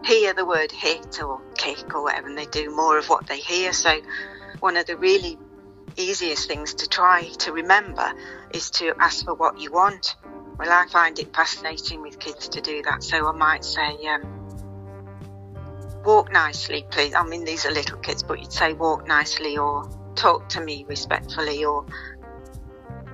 hear 0.04 0.34
the 0.34 0.48
word 0.48 0.72
hit 0.72 1.22
or 1.22 1.40
kick 1.56 1.94
or 1.94 2.06
whatever, 2.06 2.28
and 2.28 2.36
they 2.36 2.48
do 2.48 2.76
more 2.76 2.98
of 2.98 3.08
what 3.08 3.28
they 3.28 3.38
hear. 3.38 3.72
So 3.72 4.02
one 4.62 4.78
of 4.78 4.88
the 4.88 4.98
really 4.98 5.38
easiest 5.96 6.48
things 6.48 6.74
to 6.74 6.90
try 6.90 7.30
to 7.42 7.52
remember 7.52 8.12
is 8.52 8.72
to 8.72 8.96
ask 9.00 9.26
for 9.26 9.36
what 9.36 9.60
you 9.60 9.72
want. 9.72 10.16
Well, 10.58 10.72
I 10.72 10.88
find 10.92 11.20
it 11.20 11.36
fascinating 11.36 12.02
with 12.02 12.18
kids 12.18 12.50
to 12.50 12.62
do 12.62 12.82
that. 12.82 13.04
So 13.04 13.28
I 13.28 13.32
might 13.34 13.64
say, 13.64 14.08
um, 14.08 14.40
walk 16.04 16.32
nicely, 16.32 16.84
please. 16.90 17.14
I 17.14 17.24
mean, 17.24 17.46
these 17.46 17.68
are 17.68 17.72
little 17.72 18.00
kids, 18.00 18.24
but 18.24 18.40
you'd 18.40 18.52
say 18.52 18.74
walk 18.74 19.08
nicely 19.08 19.56
or 19.60 19.88
talk 20.20 20.50
to 20.50 20.62
me 20.62 20.86
respectfully 20.88 21.64
or 21.64 21.86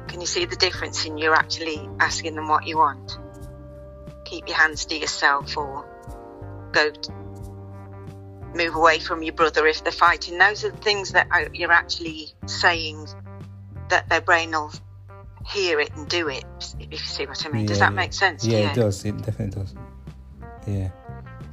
can 0.07 0.21
you 0.21 0.27
see 0.27 0.45
the 0.45 0.55
difference 0.55 1.05
in 1.05 1.17
you 1.17 1.33
actually 1.33 1.87
asking 1.99 2.35
them 2.35 2.47
what 2.47 2.65
you 2.65 2.77
want? 2.77 3.17
Keep 4.25 4.47
your 4.47 4.57
hands 4.57 4.85
to 4.85 4.97
yourself 4.97 5.55
or 5.55 5.85
go 6.71 6.91
move 8.55 8.75
away 8.75 8.99
from 8.99 9.21
your 9.21 9.33
brother 9.33 9.67
if 9.67 9.83
they're 9.83 9.91
fighting. 9.91 10.37
Those 10.37 10.63
are 10.63 10.71
the 10.71 10.77
things 10.77 11.11
that 11.11 11.27
you're 11.53 11.71
actually 11.71 12.29
saying 12.47 13.07
that 13.89 14.09
their 14.09 14.21
brain 14.21 14.51
will 14.51 14.71
hear 15.45 15.79
it 15.79 15.91
and 15.95 16.07
do 16.07 16.27
it, 16.27 16.45
if 16.79 16.91
you 16.91 16.97
see 16.97 17.25
what 17.27 17.45
I 17.45 17.49
mean. 17.49 17.63
Yeah, 17.63 17.67
does 17.67 17.79
that 17.79 17.93
make 17.93 18.13
sense? 18.13 18.45
Yeah, 18.45 18.71
it 18.71 18.75
does. 18.75 19.05
It 19.05 19.17
definitely 19.21 19.61
does. 19.61 19.75
Yeah. 20.65 20.89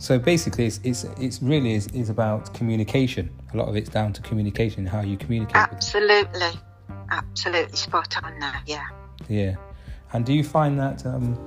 So 0.02 0.18
basically, 0.18 0.66
it's 0.66 0.80
it's, 0.82 1.04
it's 1.20 1.40
really 1.40 1.74
is, 1.74 1.86
is 1.94 2.10
about 2.10 2.52
communication. 2.54 3.30
A 3.54 3.56
lot 3.56 3.68
of 3.68 3.76
it's 3.76 3.88
down 3.88 4.12
to 4.14 4.22
communication, 4.22 4.84
how 4.84 5.00
you 5.00 5.16
communicate. 5.16 5.54
Absolutely, 5.54 6.50
absolutely 7.12 7.76
spot 7.76 8.12
on 8.24 8.36
there. 8.40 8.60
Yeah. 8.66 8.86
Yeah, 9.28 9.54
and 10.12 10.26
do 10.26 10.32
you 10.32 10.42
find 10.42 10.76
that 10.76 11.06
um, 11.06 11.38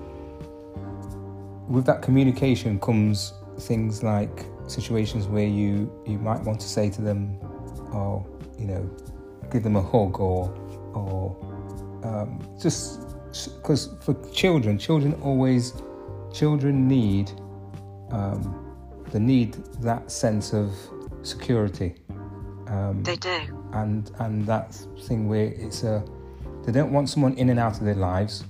with 1.68 1.86
that 1.88 2.02
communication 2.02 2.80
comes 2.80 3.34
things 3.60 4.04
like 4.04 4.46
situations 4.68 5.28
where 5.28 5.48
you 5.48 5.92
you 6.08 6.18
might 6.18 6.42
want 6.46 6.62
to 6.62 6.68
say 6.70 6.90
to 6.92 7.02
them, 7.02 7.38
or 7.92 8.26
you 8.58 8.68
know, 8.68 8.90
give 9.52 9.64
them 9.64 9.76
a 9.76 9.82
hug, 9.82 10.18
or 10.22 10.48
or 10.94 11.36
um, 12.06 12.40
just 12.62 13.02
because 13.58 13.90
for 14.00 14.14
children, 14.32 14.80
children 14.80 15.14
always 15.22 15.74
children 16.34 16.88
need 16.88 17.34
um, 18.12 18.62
they 19.12 19.20
need 19.20 19.54
that 19.82 20.10
sense 20.12 20.54
of 20.54 20.72
security. 21.22 21.96
Um, 22.68 23.04
they 23.04 23.16
do. 23.16 23.38
And 23.74 24.10
and 24.20 24.46
that 24.48 24.74
thing 25.08 25.28
where 25.28 25.46
it's 25.48 25.84
a 25.84 26.04
they 26.64 26.72
don't 26.72 26.92
want 26.92 27.10
someone 27.10 27.34
in 27.36 27.50
and 27.50 27.60
out 27.60 27.78
of 27.78 27.86
their 27.86 27.96
lives, 27.96 28.44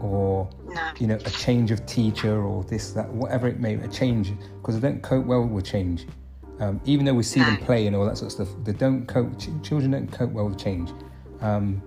or 0.00 0.48
No. 0.66 0.80
you 0.98 1.06
know 1.06 1.16
a 1.16 1.30
change 1.30 1.70
of 1.70 1.84
teacher 1.86 2.42
or 2.42 2.62
this 2.64 2.92
that 2.92 3.08
whatever 3.08 3.48
it 3.48 3.58
may 3.60 3.74
a 3.74 3.88
change 3.88 4.32
because 4.60 4.78
they 4.78 4.88
don't 4.88 5.02
cope 5.02 5.24
well 5.26 5.44
with 5.44 5.64
change. 5.64 6.06
Um, 6.60 6.80
even 6.84 7.04
though 7.04 7.12
we 7.14 7.22
see 7.22 7.40
them 7.40 7.54
No. 7.60 7.66
play 7.66 7.86
and 7.86 7.94
all 7.96 8.04
that 8.06 8.16
sort 8.16 8.26
of 8.28 8.32
stuff, 8.32 8.48
they 8.64 8.72
don't 8.72 9.06
cope. 9.06 9.38
ch- 9.38 9.50
Children 9.62 9.90
don't 9.90 10.10
cope 10.12 10.30
well 10.32 10.48
with 10.48 10.58
change. 10.58 10.90
Um, 11.42 11.82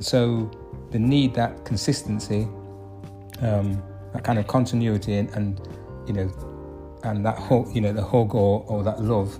so 0.00 0.50
they 0.90 0.98
need 0.98 1.34
that 1.34 1.64
consistency, 1.64 2.48
um, 3.42 3.80
that 4.12 4.24
kind 4.24 4.38
of 4.38 4.46
continuity, 4.48 5.14
and, 5.18 5.28
and 5.30 5.60
you 6.06 6.14
know, 6.14 6.28
and 7.04 7.24
that 7.24 7.38
hug, 7.38 7.74
you 7.74 7.80
know, 7.80 7.92
the 7.92 8.02
hug 8.04 8.34
or, 8.34 8.64
or 8.68 8.82
that 8.82 9.00
love, 9.02 9.38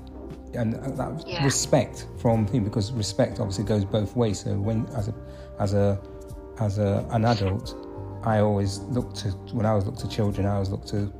and 0.54 0.74
that 0.74 1.24
Yeah. 1.26 1.44
respect 1.44 2.06
from 2.18 2.46
him 2.46 2.64
because 2.64 2.92
respect 2.92 3.40
obviously 3.40 3.64
goes 3.64 3.84
both 3.84 4.16
ways. 4.16 4.40
So 4.40 4.54
when 4.58 4.86
as 4.96 5.08
a 5.08 5.14
as 5.58 5.74
a 5.74 6.00
as 6.60 6.78
a, 6.78 7.04
an 7.10 7.24
adult, 7.24 7.74
I 8.24 8.40
always 8.40 8.80
look 8.80 9.14
to 9.14 9.28
when 9.52 9.66
I 9.66 9.74
was 9.74 9.86
look 9.86 9.96
to 9.98 10.08
children, 10.08 10.46
I 10.46 10.54
always 10.54 10.70
look 10.70 10.84
to 10.86 11.12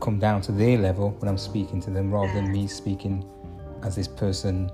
come 0.00 0.18
down 0.18 0.42
to 0.42 0.52
their 0.52 0.76
level 0.78 1.10
when 1.18 1.28
I'm 1.28 1.38
speaking 1.38 1.80
to 1.82 1.90
them, 1.90 2.12
rather 2.12 2.32
than 2.32 2.52
me 2.52 2.66
speaking 2.66 3.24
as 3.82 3.96
this 3.96 4.08
person 4.08 4.70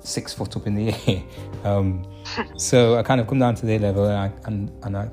six 0.00 0.32
foot 0.34 0.56
up 0.56 0.66
in 0.66 0.74
the 0.74 0.94
air. 1.06 1.22
Um, 1.64 2.04
so 2.56 2.96
I 2.98 3.02
kind 3.02 3.20
of 3.20 3.26
come 3.26 3.38
down 3.38 3.54
to 3.56 3.66
their 3.66 3.78
level 3.78 4.04
and 4.06 4.16
I 4.18 4.32
and, 4.46 4.70
and 4.82 4.96
I 4.96 5.08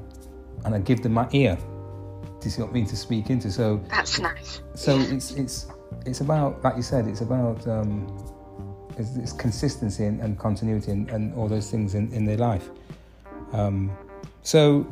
and 0.66 0.76
I 0.76 0.80
give 0.80 1.02
them 1.02 1.14
my 1.14 1.28
ear. 1.32 1.58
Do 2.42 2.46
you 2.48 2.52
see 2.52 2.62
what 2.62 2.72
I 2.72 2.74
mean 2.74 2.88
to 2.88 2.98
speak 2.98 3.30
into? 3.30 3.52
So 3.52 3.80
That's 3.90 4.20
nice. 4.20 4.62
so 4.76 5.00
it's 5.00 5.32
it's 5.32 5.68
it's 6.06 6.22
about 6.22 6.64
like 6.64 6.76
you 6.76 6.82
said, 6.82 7.08
it's 7.08 7.22
about 7.22 7.66
um, 7.68 8.08
it's, 8.98 9.16
it's 9.16 9.32
consistency 9.34 10.06
and, 10.06 10.20
and 10.22 10.38
continuity 10.40 10.92
and, 10.92 11.10
and 11.12 11.34
all 11.36 11.48
those 11.48 11.70
things 11.70 11.94
in, 11.96 12.12
in 12.14 12.26
their 12.26 12.38
life. 12.38 12.70
Um, 13.54 13.92
so 14.42 14.86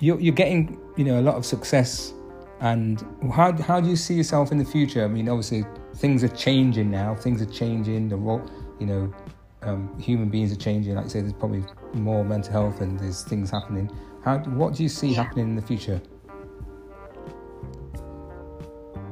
you're, 0.00 0.20
you're 0.20 0.34
getting 0.34 0.78
you 0.96 1.04
know 1.04 1.18
a 1.20 1.22
lot 1.22 1.34
of 1.34 1.44
success, 1.44 2.12
and 2.60 3.04
how 3.34 3.52
how 3.60 3.80
do 3.80 3.88
you 3.88 3.96
see 3.96 4.14
yourself 4.14 4.52
in 4.52 4.58
the 4.58 4.64
future? 4.64 5.04
I 5.04 5.08
mean, 5.08 5.28
obviously 5.28 5.64
things 5.96 6.22
are 6.22 6.28
changing 6.28 6.90
now. 6.90 7.14
Things 7.16 7.42
are 7.42 7.46
changing. 7.46 8.08
The 8.08 8.16
role, 8.16 8.48
you 8.78 8.86
know, 8.86 9.14
um, 9.62 9.98
human 9.98 10.28
beings 10.28 10.52
are 10.52 10.56
changing. 10.56 10.94
Like 10.94 11.04
you 11.04 11.10
said, 11.10 11.24
there's 11.24 11.32
probably 11.32 11.64
more 11.94 12.24
mental 12.24 12.52
health 12.52 12.80
and 12.82 12.98
there's 13.00 13.24
things 13.24 13.50
happening. 13.50 13.90
How 14.24 14.38
what 14.38 14.74
do 14.74 14.82
you 14.84 14.88
see 14.88 15.08
Yeah. 15.08 15.24
happening 15.24 15.48
in 15.50 15.56
the 15.56 15.62
future? 15.62 16.00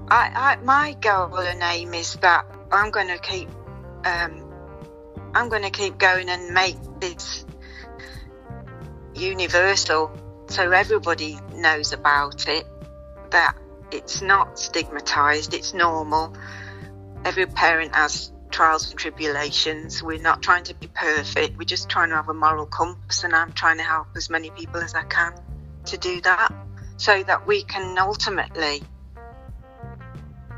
I, 0.08 0.56
I 0.58 0.64
my 0.64 0.96
goal 1.00 1.38
and 1.38 1.62
aim 1.62 1.92
is 1.94 2.14
that 2.14 2.46
I'm 2.70 2.90
going 2.90 3.08
to 3.08 3.18
keep 3.18 3.48
um, 4.04 4.52
I'm 5.34 5.48
going 5.48 5.62
to 5.62 5.70
keep 5.70 5.98
going 5.98 6.28
and 6.28 6.54
make 6.54 6.76
this 7.00 7.44
universal 9.14 10.12
so 10.48 10.70
everybody 10.70 11.38
knows 11.54 11.92
about 11.92 12.46
it 12.46 12.66
that 13.30 13.56
it's 13.90 14.22
not 14.22 14.58
stigmatized 14.58 15.54
it's 15.54 15.74
normal. 15.74 16.36
Every 17.24 17.46
parent 17.46 17.94
has 17.96 18.32
trials 18.50 18.90
and 18.90 18.98
tribulations. 18.98 20.02
We're 20.02 20.22
not 20.22 20.40
trying 20.40 20.64
to 20.64 20.74
be 20.74 20.86
perfect. 20.86 21.58
We're 21.58 21.64
just 21.64 21.88
trying 21.88 22.10
to 22.10 22.16
have 22.16 22.28
a 22.28 22.34
moral 22.34 22.66
compass 22.66 23.24
and 23.24 23.34
I'm 23.34 23.52
trying 23.52 23.78
to 23.78 23.82
help 23.82 24.06
as 24.14 24.30
many 24.30 24.50
people 24.50 24.80
as 24.80 24.94
I 24.94 25.02
can 25.02 25.34
to 25.86 25.98
do 25.98 26.20
that 26.20 26.52
so 26.96 27.22
that 27.24 27.46
we 27.46 27.64
can 27.64 27.98
ultimately 27.98 28.82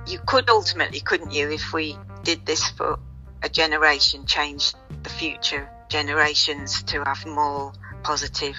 you 0.09 0.18
could 0.25 0.49
ultimately, 0.49 1.01
couldn't 1.01 1.33
you, 1.33 1.51
if 1.51 1.73
we 1.73 1.97
did 2.23 2.44
this 2.47 2.66
for 2.71 2.99
a 3.42 3.49
generation, 3.49 4.25
change 4.27 4.73
the 5.03 5.11
future 5.11 5.71
generations 5.88 6.83
to 6.85 7.05
have 7.05 7.25
more 7.27 7.73
positive, 8.03 8.57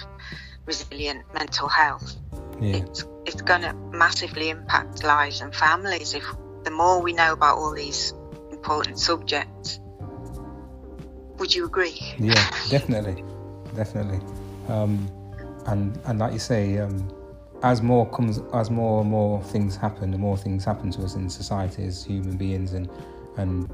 resilient 0.64 1.24
mental 1.34 1.68
health? 1.68 2.16
Yeah, 2.60 2.76
It's, 2.76 3.04
it's 3.26 3.42
going 3.42 3.62
to 3.62 3.74
massively 3.74 4.50
impact 4.50 5.02
lives 5.02 5.40
and 5.40 5.54
families 5.54 6.14
if 6.14 6.24
the 6.64 6.70
more 6.70 7.02
we 7.02 7.12
know 7.12 7.32
about 7.32 7.58
all 7.58 7.72
these 7.74 8.14
important 8.52 8.98
subjects. 8.98 9.80
Would 11.38 11.54
you 11.54 11.64
agree? 11.64 11.98
yeah, 12.18 12.50
definitely, 12.68 13.24
definitely. 13.74 14.20
Um, 14.68 15.10
and 15.66 15.98
and 16.04 16.18
like 16.18 16.32
you 16.32 16.38
say, 16.38 16.78
um, 16.78 17.08
as 17.62 17.82
more 17.82 18.08
comes, 18.10 18.40
as 18.54 18.70
more 18.70 19.02
and 19.02 19.10
more 19.10 19.42
things 19.42 19.76
happen, 19.76 20.10
the 20.10 20.18
more 20.18 20.36
things 20.36 20.64
happen 20.64 20.90
to 20.92 21.02
us 21.02 21.14
in 21.14 21.28
society 21.28 21.84
as 21.84 22.04
human 22.04 22.36
beings, 22.36 22.72
and 22.72 22.88
and 23.36 23.68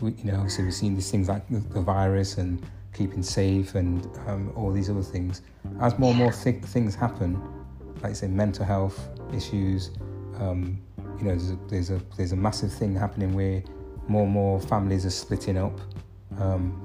we, 0.00 0.12
you 0.12 0.24
know, 0.24 0.36
obviously 0.36 0.64
we've 0.64 0.74
seen 0.74 0.94
these 0.94 1.10
things 1.10 1.28
like 1.28 1.46
the, 1.48 1.58
the 1.58 1.80
virus 1.80 2.38
and 2.38 2.62
keeping 2.92 3.22
safe 3.22 3.74
and 3.74 4.06
um, 4.26 4.52
all 4.56 4.72
these 4.72 4.88
other 4.90 5.02
things. 5.02 5.42
As 5.80 5.98
more 5.98 6.10
and 6.10 6.18
more 6.18 6.32
th- 6.32 6.62
things 6.64 6.94
happen, 6.94 7.40
like 8.02 8.10
you 8.10 8.14
say, 8.14 8.26
mental 8.28 8.64
health 8.64 9.08
issues. 9.34 9.90
Um, 10.38 10.80
you 11.18 11.24
know, 11.24 11.30
there's 11.36 11.50
a, 11.50 11.56
there's 11.68 11.90
a 11.90 12.00
there's 12.16 12.32
a 12.32 12.36
massive 12.36 12.72
thing 12.72 12.94
happening 12.94 13.32
where 13.34 13.62
more 14.08 14.24
and 14.24 14.32
more 14.32 14.60
families 14.60 15.06
are 15.06 15.10
splitting 15.10 15.56
up. 15.56 15.80
Um, 16.38 16.80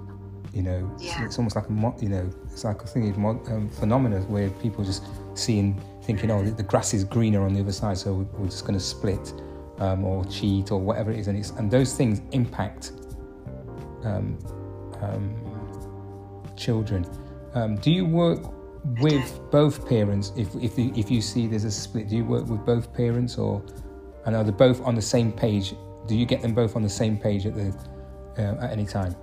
you 0.54 0.62
know, 0.63 0.89
it's- 0.95 1.04
Yeah. 1.04 1.25
it's, 1.25 1.38
almost 1.38 1.56
like 1.56 1.67
a 1.67 1.71
mo- 1.71 1.95
you 1.99 2.10
know, 2.10 2.30
it's 2.52 2.63
like 2.63 2.82
a 2.82 2.88
thing 2.88 3.10
of 3.10 3.17
um, 3.52 3.69
phenomena 3.69 4.21
where 4.21 4.49
people 4.49 4.84
just 4.84 5.04
seeing, 5.36 5.80
thinking, 6.10 6.32
oh, 6.32 6.43
the, 6.43 6.50
the 6.50 6.63
grass 6.63 6.95
is 6.95 7.04
greener 7.04 7.43
on 7.43 7.54
the 7.54 7.60
other 7.60 7.72
side, 7.72 7.95
so 7.95 8.28
we're 8.34 8.48
just 8.48 8.65
going 8.65 8.74
to 8.74 8.84
split 8.84 9.32
um, 9.78 10.04
or 10.04 10.26
cheat 10.26 10.72
or 10.72 10.80
whatever 10.82 11.12
it 11.12 11.19
is, 11.19 11.28
and 11.28 11.38
it's 11.38 11.52
and 11.52 11.69
those 11.69 11.95
things 11.95 12.19
impact 12.32 12.93
um, 14.04 14.39
um, 15.02 15.36
children. 16.58 17.06
Um, 17.54 17.76
do 17.76 17.91
you 17.91 18.06
work 18.08 18.41
with 19.00 19.39
both 19.52 19.88
parents 19.88 20.32
if 20.36 20.56
if 20.56 20.80
you, 20.80 20.91
if 20.95 21.12
you 21.12 21.22
see 21.22 21.45
there's 21.45 21.65
a 21.65 21.72
split? 21.72 22.10
Do 22.10 22.15
you 22.15 22.26
work 22.26 22.48
with 22.48 22.65
both 22.65 22.91
parents, 22.91 23.38
or 23.38 23.62
and 24.26 24.36
are 24.36 24.43
they 24.43 24.52
both 24.52 24.82
on 24.82 24.95
the 24.95 25.08
same 25.15 25.32
page? 25.32 25.76
Do 26.08 26.15
you 26.15 26.26
get 26.26 26.41
them 26.41 26.56
both 26.56 26.76
on 26.76 26.82
the 26.82 26.95
same 27.02 27.19
page 27.19 27.45
at 27.45 27.54
the 27.54 27.67
uh, 28.39 28.65
at 28.65 28.72
any 28.72 28.88
time? 28.88 29.15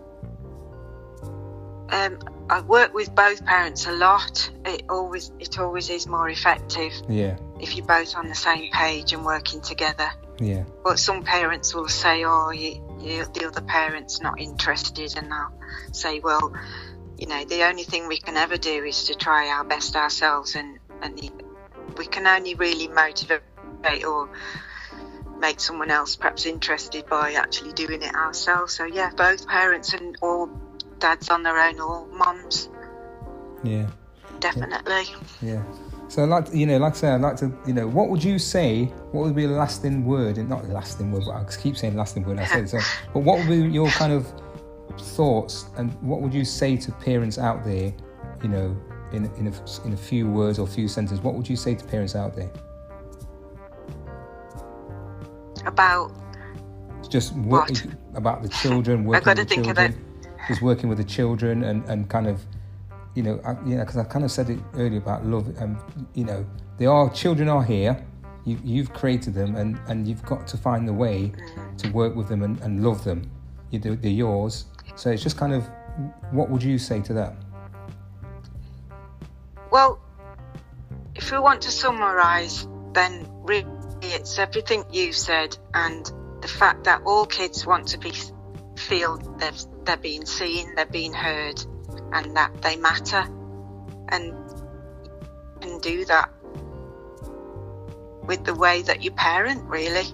Um, 1.90 2.18
I 2.49 2.61
work 2.62 2.94
with 2.94 3.14
both 3.14 3.44
parents 3.44 3.87
a 3.87 3.92
lot. 3.92 4.51
It 4.64 4.85
always 4.88 5.33
it 5.38 5.59
always 5.59 5.90
is 5.90 6.07
more 6.07 6.29
effective 6.29 6.92
Yeah, 7.09 7.37
if 7.61 7.77
you're 7.77 7.87
both 7.87 8.16
on 8.16 8.29
the 8.29 8.35
same 8.35 8.70
page 8.72 9.12
and 9.12 9.25
working 9.25 9.61
together. 9.61 10.09
yeah, 10.38 10.64
But 10.85 10.99
some 10.99 11.22
parents 11.22 11.75
will 11.75 11.88
say, 11.88 12.25
"Oh, 12.25 12.51
you, 12.51 12.83
you, 13.01 13.25
the 13.33 13.46
other 13.46 13.61
parent's 13.62 14.20
not 14.20 14.40
interested," 14.40 15.16
and 15.16 15.33
I'll 15.33 15.53
say, 15.92 16.20
"Well, 16.20 16.53
you 17.18 17.27
know, 17.27 17.44
the 17.44 17.62
only 17.64 17.85
thing 17.85 18.09
we 18.09 18.18
can 18.18 18.37
ever 18.37 18.57
do 18.57 18.85
is 18.85 19.05
to 19.05 19.14
try 19.14 19.49
our 19.49 19.64
best 19.64 19.96
ourselves, 19.96 20.55
and 20.55 20.79
and 21.03 21.18
we 21.96 22.07
can 22.07 22.27
only 22.27 22.55
really 22.55 22.88
motivate 22.88 23.42
or 24.07 24.29
make 25.38 25.61
someone 25.61 25.90
else 25.90 26.16
perhaps 26.16 26.46
interested 26.46 27.07
by 27.07 27.33
actually 27.35 27.72
doing 27.72 28.03
it 28.03 28.14
ourselves." 28.14 28.75
So 28.75 28.85
yeah, 28.85 29.11
both 29.16 29.46
parents 29.46 29.94
and 29.94 30.16
or 30.20 30.49
dads 31.07 31.31
on 31.31 31.42
their 31.42 31.59
own 31.59 31.79
or 31.81 32.07
mums, 32.09 32.69
yeah. 33.62 33.87
definitely. 34.40 35.05
Yeah. 35.40 35.62
So 36.09 36.25
like 36.25 36.53
you 36.53 36.66
know, 36.66 36.79
like 36.79 36.95
I 36.95 36.97
say, 36.97 37.09
I'd 37.11 37.21
like 37.21 37.37
to, 37.37 37.53
you 37.66 37.73
know, 37.73 37.87
what 37.87 38.09
would 38.09 38.23
you 38.23 38.38
say? 38.38 38.85
What 39.12 39.25
would 39.25 39.37
be 39.37 39.45
a 39.45 39.49
lasting 39.49 40.05
word? 40.05 40.38
And 40.38 40.49
not 40.49 40.64
a 40.64 40.69
lasting 40.69 41.12
word, 41.12 41.23
but 41.27 41.35
I 41.35 41.45
keep 41.62 41.77
saying 41.77 41.97
lasting 41.97 42.25
word. 42.25 42.38
I 42.38 42.47
say 42.47 42.61
it 42.61 42.71
so. 42.71 42.81
But 43.12 43.21
what 43.21 43.38
would 43.38 43.49
be 43.49 43.57
your 43.69 43.88
kind 43.90 44.12
of 44.12 44.27
thoughts, 45.16 45.66
and 45.77 45.92
what 46.03 46.21
would 46.23 46.35
you 46.35 46.45
say 46.45 46.77
to 46.77 46.92
parents 46.92 47.38
out 47.38 47.64
there? 47.64 47.92
You 48.42 48.49
know, 48.49 48.77
in 49.12 49.27
in 49.37 49.47
a, 49.49 49.87
in 49.87 49.92
a 49.92 49.97
few 49.97 50.29
words 50.29 50.59
or 50.59 50.66
few 50.66 50.88
sentences, 50.88 51.23
what 51.25 51.35
would 51.35 51.49
you 51.49 51.57
say 51.57 51.75
to 51.75 51.85
parents 51.85 52.14
out 52.16 52.35
there? 52.35 52.51
About 55.66 56.12
Just 57.09 57.33
work, 57.37 57.69
What? 57.71 57.87
about 58.14 58.42
the 58.42 58.49
children, 58.49 59.05
working 59.05 59.25
gotta 59.25 59.40
with 59.42 59.49
the 59.49 59.55
think 59.55 59.66
of 59.69 59.77
children, 59.77 60.06
just 60.49 60.63
working 60.63 60.89
with 60.89 60.99
the 60.99 61.05
children, 61.05 61.65
and 61.65 61.85
and 61.89 62.09
kind 62.09 62.27
of 62.27 62.45
you 63.17 63.23
know, 63.23 63.41
I, 63.45 63.53
you 63.67 63.77
know, 63.77 63.85
because 63.85 63.97
I 63.97 64.05
kind 64.05 64.25
of 64.25 64.31
said 64.31 64.51
it 64.51 64.61
earlier 64.75 64.99
about 64.99 65.25
love. 65.27 65.51
Um, 65.61 65.83
you 66.15 66.25
know, 66.25 66.47
they 66.77 66.87
are 66.87 67.11
children 67.11 67.49
are 67.49 67.65
here. 67.65 68.05
You, 68.45 68.61
you've 68.63 68.93
created 68.93 69.35
them, 69.35 69.57
and, 69.57 69.81
and 69.89 70.07
you've 70.07 70.25
got 70.25 70.47
to 70.49 70.57
find 70.57 70.87
the 70.87 70.93
way 70.93 71.33
to 71.79 71.91
work 71.91 72.15
with 72.15 72.29
them 72.29 72.43
and, 72.43 72.61
and 72.61 72.85
love 72.85 73.03
them. 73.03 73.29
You 73.71 73.81
do, 73.81 73.97
they're 73.97 74.11
yours. 74.11 74.67
So 74.95 75.11
it's 75.11 75.23
just 75.23 75.37
kind 75.37 75.53
of, 75.53 75.69
what 76.31 76.49
would 76.51 76.63
you 76.63 76.79
say 76.79 77.01
to 77.01 77.13
that? 77.15 77.35
Well, 79.73 79.99
if 81.15 81.33
we 81.33 81.39
want 81.39 81.63
to 81.63 81.71
summarise, 81.71 82.69
then 82.93 83.27
really 83.43 83.67
it's 84.03 84.39
everything 84.39 84.85
you've 84.93 85.17
said 85.17 85.57
and 85.75 86.13
the 86.41 86.49
fact 86.49 86.85
that 86.85 87.03
all 87.05 87.27
kids 87.27 87.67
want 87.67 87.89
to 87.89 87.99
be 87.99 88.13
feel 88.77 89.17
they're, 89.39 89.51
they're 89.87 89.96
being 89.96 90.27
seen, 90.27 90.75
they're 90.75 90.87
being 90.87 91.12
heard, 91.12 91.64
and 92.12 92.37
that 92.37 92.62
they 92.62 92.77
matter, 92.77 93.25
and 94.09 94.35
and 95.62 95.81
do 95.81 96.05
that 96.05 96.31
with 98.25 98.44
the 98.44 98.55
way 98.55 98.83
that 98.83 99.03
you 99.03 99.11
parent, 99.12 99.64
really, 99.64 100.07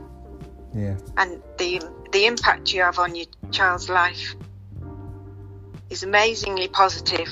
Yeah, 0.74 0.96
and 1.16 1.42
the 1.58 1.80
the 2.12 2.26
impact 2.26 2.72
you 2.72 2.82
have 2.82 2.98
on 2.98 3.14
your 3.14 3.26
child's 3.50 3.88
life 3.88 4.36
is 5.90 6.02
amazingly 6.02 6.68
positive 6.68 7.28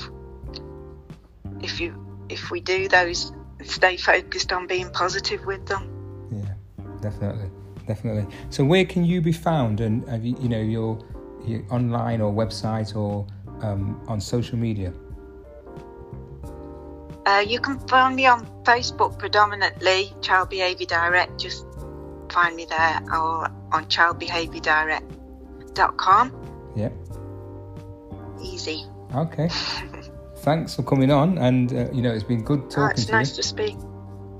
if 1.61 1.79
you 1.79 1.95
if 2.29 2.49
we 2.51 2.61
do 2.61 2.87
those 2.87 3.31
stay 3.63 3.97
focused 3.97 4.51
on 4.51 4.67
being 4.67 4.89
positive 4.91 5.45
with 5.45 5.65
them. 5.67 6.29
Yeah, 6.31 6.85
definitely, 7.01 7.49
definitely. 7.87 8.25
So 8.49 8.63
where 8.63 8.85
can 8.85 9.05
you 9.05 9.21
be 9.21 9.31
found? 9.31 9.81
And 9.81 10.07
have 10.09 10.25
you, 10.25 10.35
you 10.39 10.49
know, 10.49 10.59
your, 10.59 10.99
your 10.99 10.99
online 11.69 12.21
or 12.21 12.31
website 12.31 12.95
or 12.95 13.27
um, 13.61 14.01
on 14.07 14.21
social 14.21 14.57
media? 14.57 14.93
Uh, 17.25 17.43
you 17.47 17.59
can 17.59 17.79
find 17.87 18.15
me 18.15 18.25
on 18.25 18.45
Facebook 18.63 19.19
predominantly, 19.19 20.11
Child 20.21 20.49
Behaviour 20.49 20.87
Direct. 20.87 21.39
Just 21.39 21.67
find 22.29 22.55
me 22.55 22.65
there 22.65 22.99
or 23.13 23.51
on 23.71 23.85
childbehaviourdirect.com. 23.85 26.73
Yeah. 26.75 26.89
Easy. 28.41 28.85
Okay. 29.15 29.49
Thanks 30.37 30.75
for 30.75 30.83
coming 30.83 31.11
on, 31.11 31.37
and 31.37 31.71
uh, 31.71 31.91
you 31.91 32.01
know 32.01 32.11
it's 32.11 32.23
been 32.23 32.43
good 32.43 32.71
talking 32.71 32.83
oh, 32.83 32.87
it's 32.87 33.05
to 33.05 33.11
nice 33.11 33.29
you. 33.31 33.37
to 33.43 33.47
speak. 33.47 33.75
It's 33.75 33.85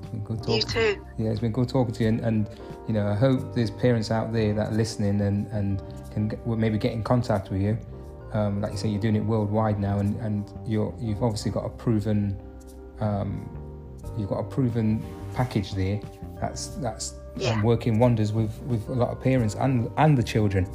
been 0.10 0.24
good 0.24 0.40
talking 0.40 0.62
to 0.62 0.66
You 0.80 0.96
too. 0.96 1.06
Yeah, 1.20 1.30
it's 1.30 1.40
been 1.40 1.52
good 1.52 1.70
talking 1.70 1.94
to 1.94 2.04
you, 2.04 2.10
and, 2.10 2.22
and 2.22 2.50
you 2.88 2.94
know 2.94 3.08
I 3.08 3.16
hope 3.16 3.54
there's 3.54 3.72
parents 3.72 4.12
out 4.12 4.34
there 4.34 4.54
that 4.54 4.72
are 4.72 4.76
listening 4.76 5.22
and 5.22 5.48
and 5.48 5.82
can 6.12 6.28
get, 6.28 6.46
maybe 6.48 6.78
get 6.78 6.92
in 6.94 7.04
contact 7.04 7.50
with 7.52 7.62
you. 7.62 7.78
Um, 8.34 8.62
like 8.62 8.72
you 8.72 8.78
say, 8.78 8.88
you're 8.88 9.02
doing 9.02 9.16
it 9.18 9.26
worldwide 9.26 9.80
now, 9.80 10.00
and, 10.00 10.16
and 10.22 10.50
you're 10.66 10.94
you've 11.00 11.22
obviously 11.24 11.52
got 11.52 11.66
a 11.66 11.70
proven 11.70 12.40
um, 13.00 13.50
you've 14.18 14.30
got 14.30 14.40
a 14.40 14.44
proven 14.44 15.04
package 15.36 15.74
there 15.74 16.00
that's 16.40 16.68
that's 16.82 17.14
Yeah. 17.36 17.52
um, 17.54 17.64
working 17.64 18.00
wonders 18.00 18.32
with 18.34 18.58
with 18.64 18.88
a 18.90 18.94
lot 18.94 19.10
of 19.10 19.22
parents 19.22 19.56
and 19.56 19.90
and 19.98 20.18
the 20.18 20.24
children. 20.24 20.66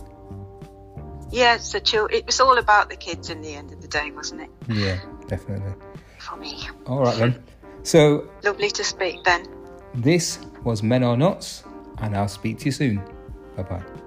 Yeah, 1.31 1.57
so 1.59 1.79
chill. 1.81 2.07
It 2.07 2.25
was 2.27 2.41
all 2.41 2.59
about 2.59 2.89
the 2.89 2.97
kids 2.97 3.31
in 3.31 3.41
the 3.43 3.55
end 3.55 3.73
of 3.73 3.83
the 3.83 3.89
day, 3.89 4.11
wasn't 4.13 4.43
it? 4.43 4.51
Yeah, 4.69 4.99
definitely. 5.27 5.73
For 6.19 6.37
me. 6.37 6.69
All 6.87 7.01
right 7.01 7.17
then. 7.19 7.43
So 7.83 8.29
Lovely 8.45 8.71
to 8.71 8.85
speak, 8.85 9.23
Ben. 9.25 9.47
this 9.95 10.39
was 10.65 10.83
Men 10.83 11.03
Are 11.05 11.17
Nuts, 11.17 11.63
and 11.99 12.17
I'll 12.17 12.29
speak 12.29 12.59
to 12.59 12.65
you 12.67 12.73
soon. 12.73 13.03
Bye 13.57 13.63
bye. 13.63 14.06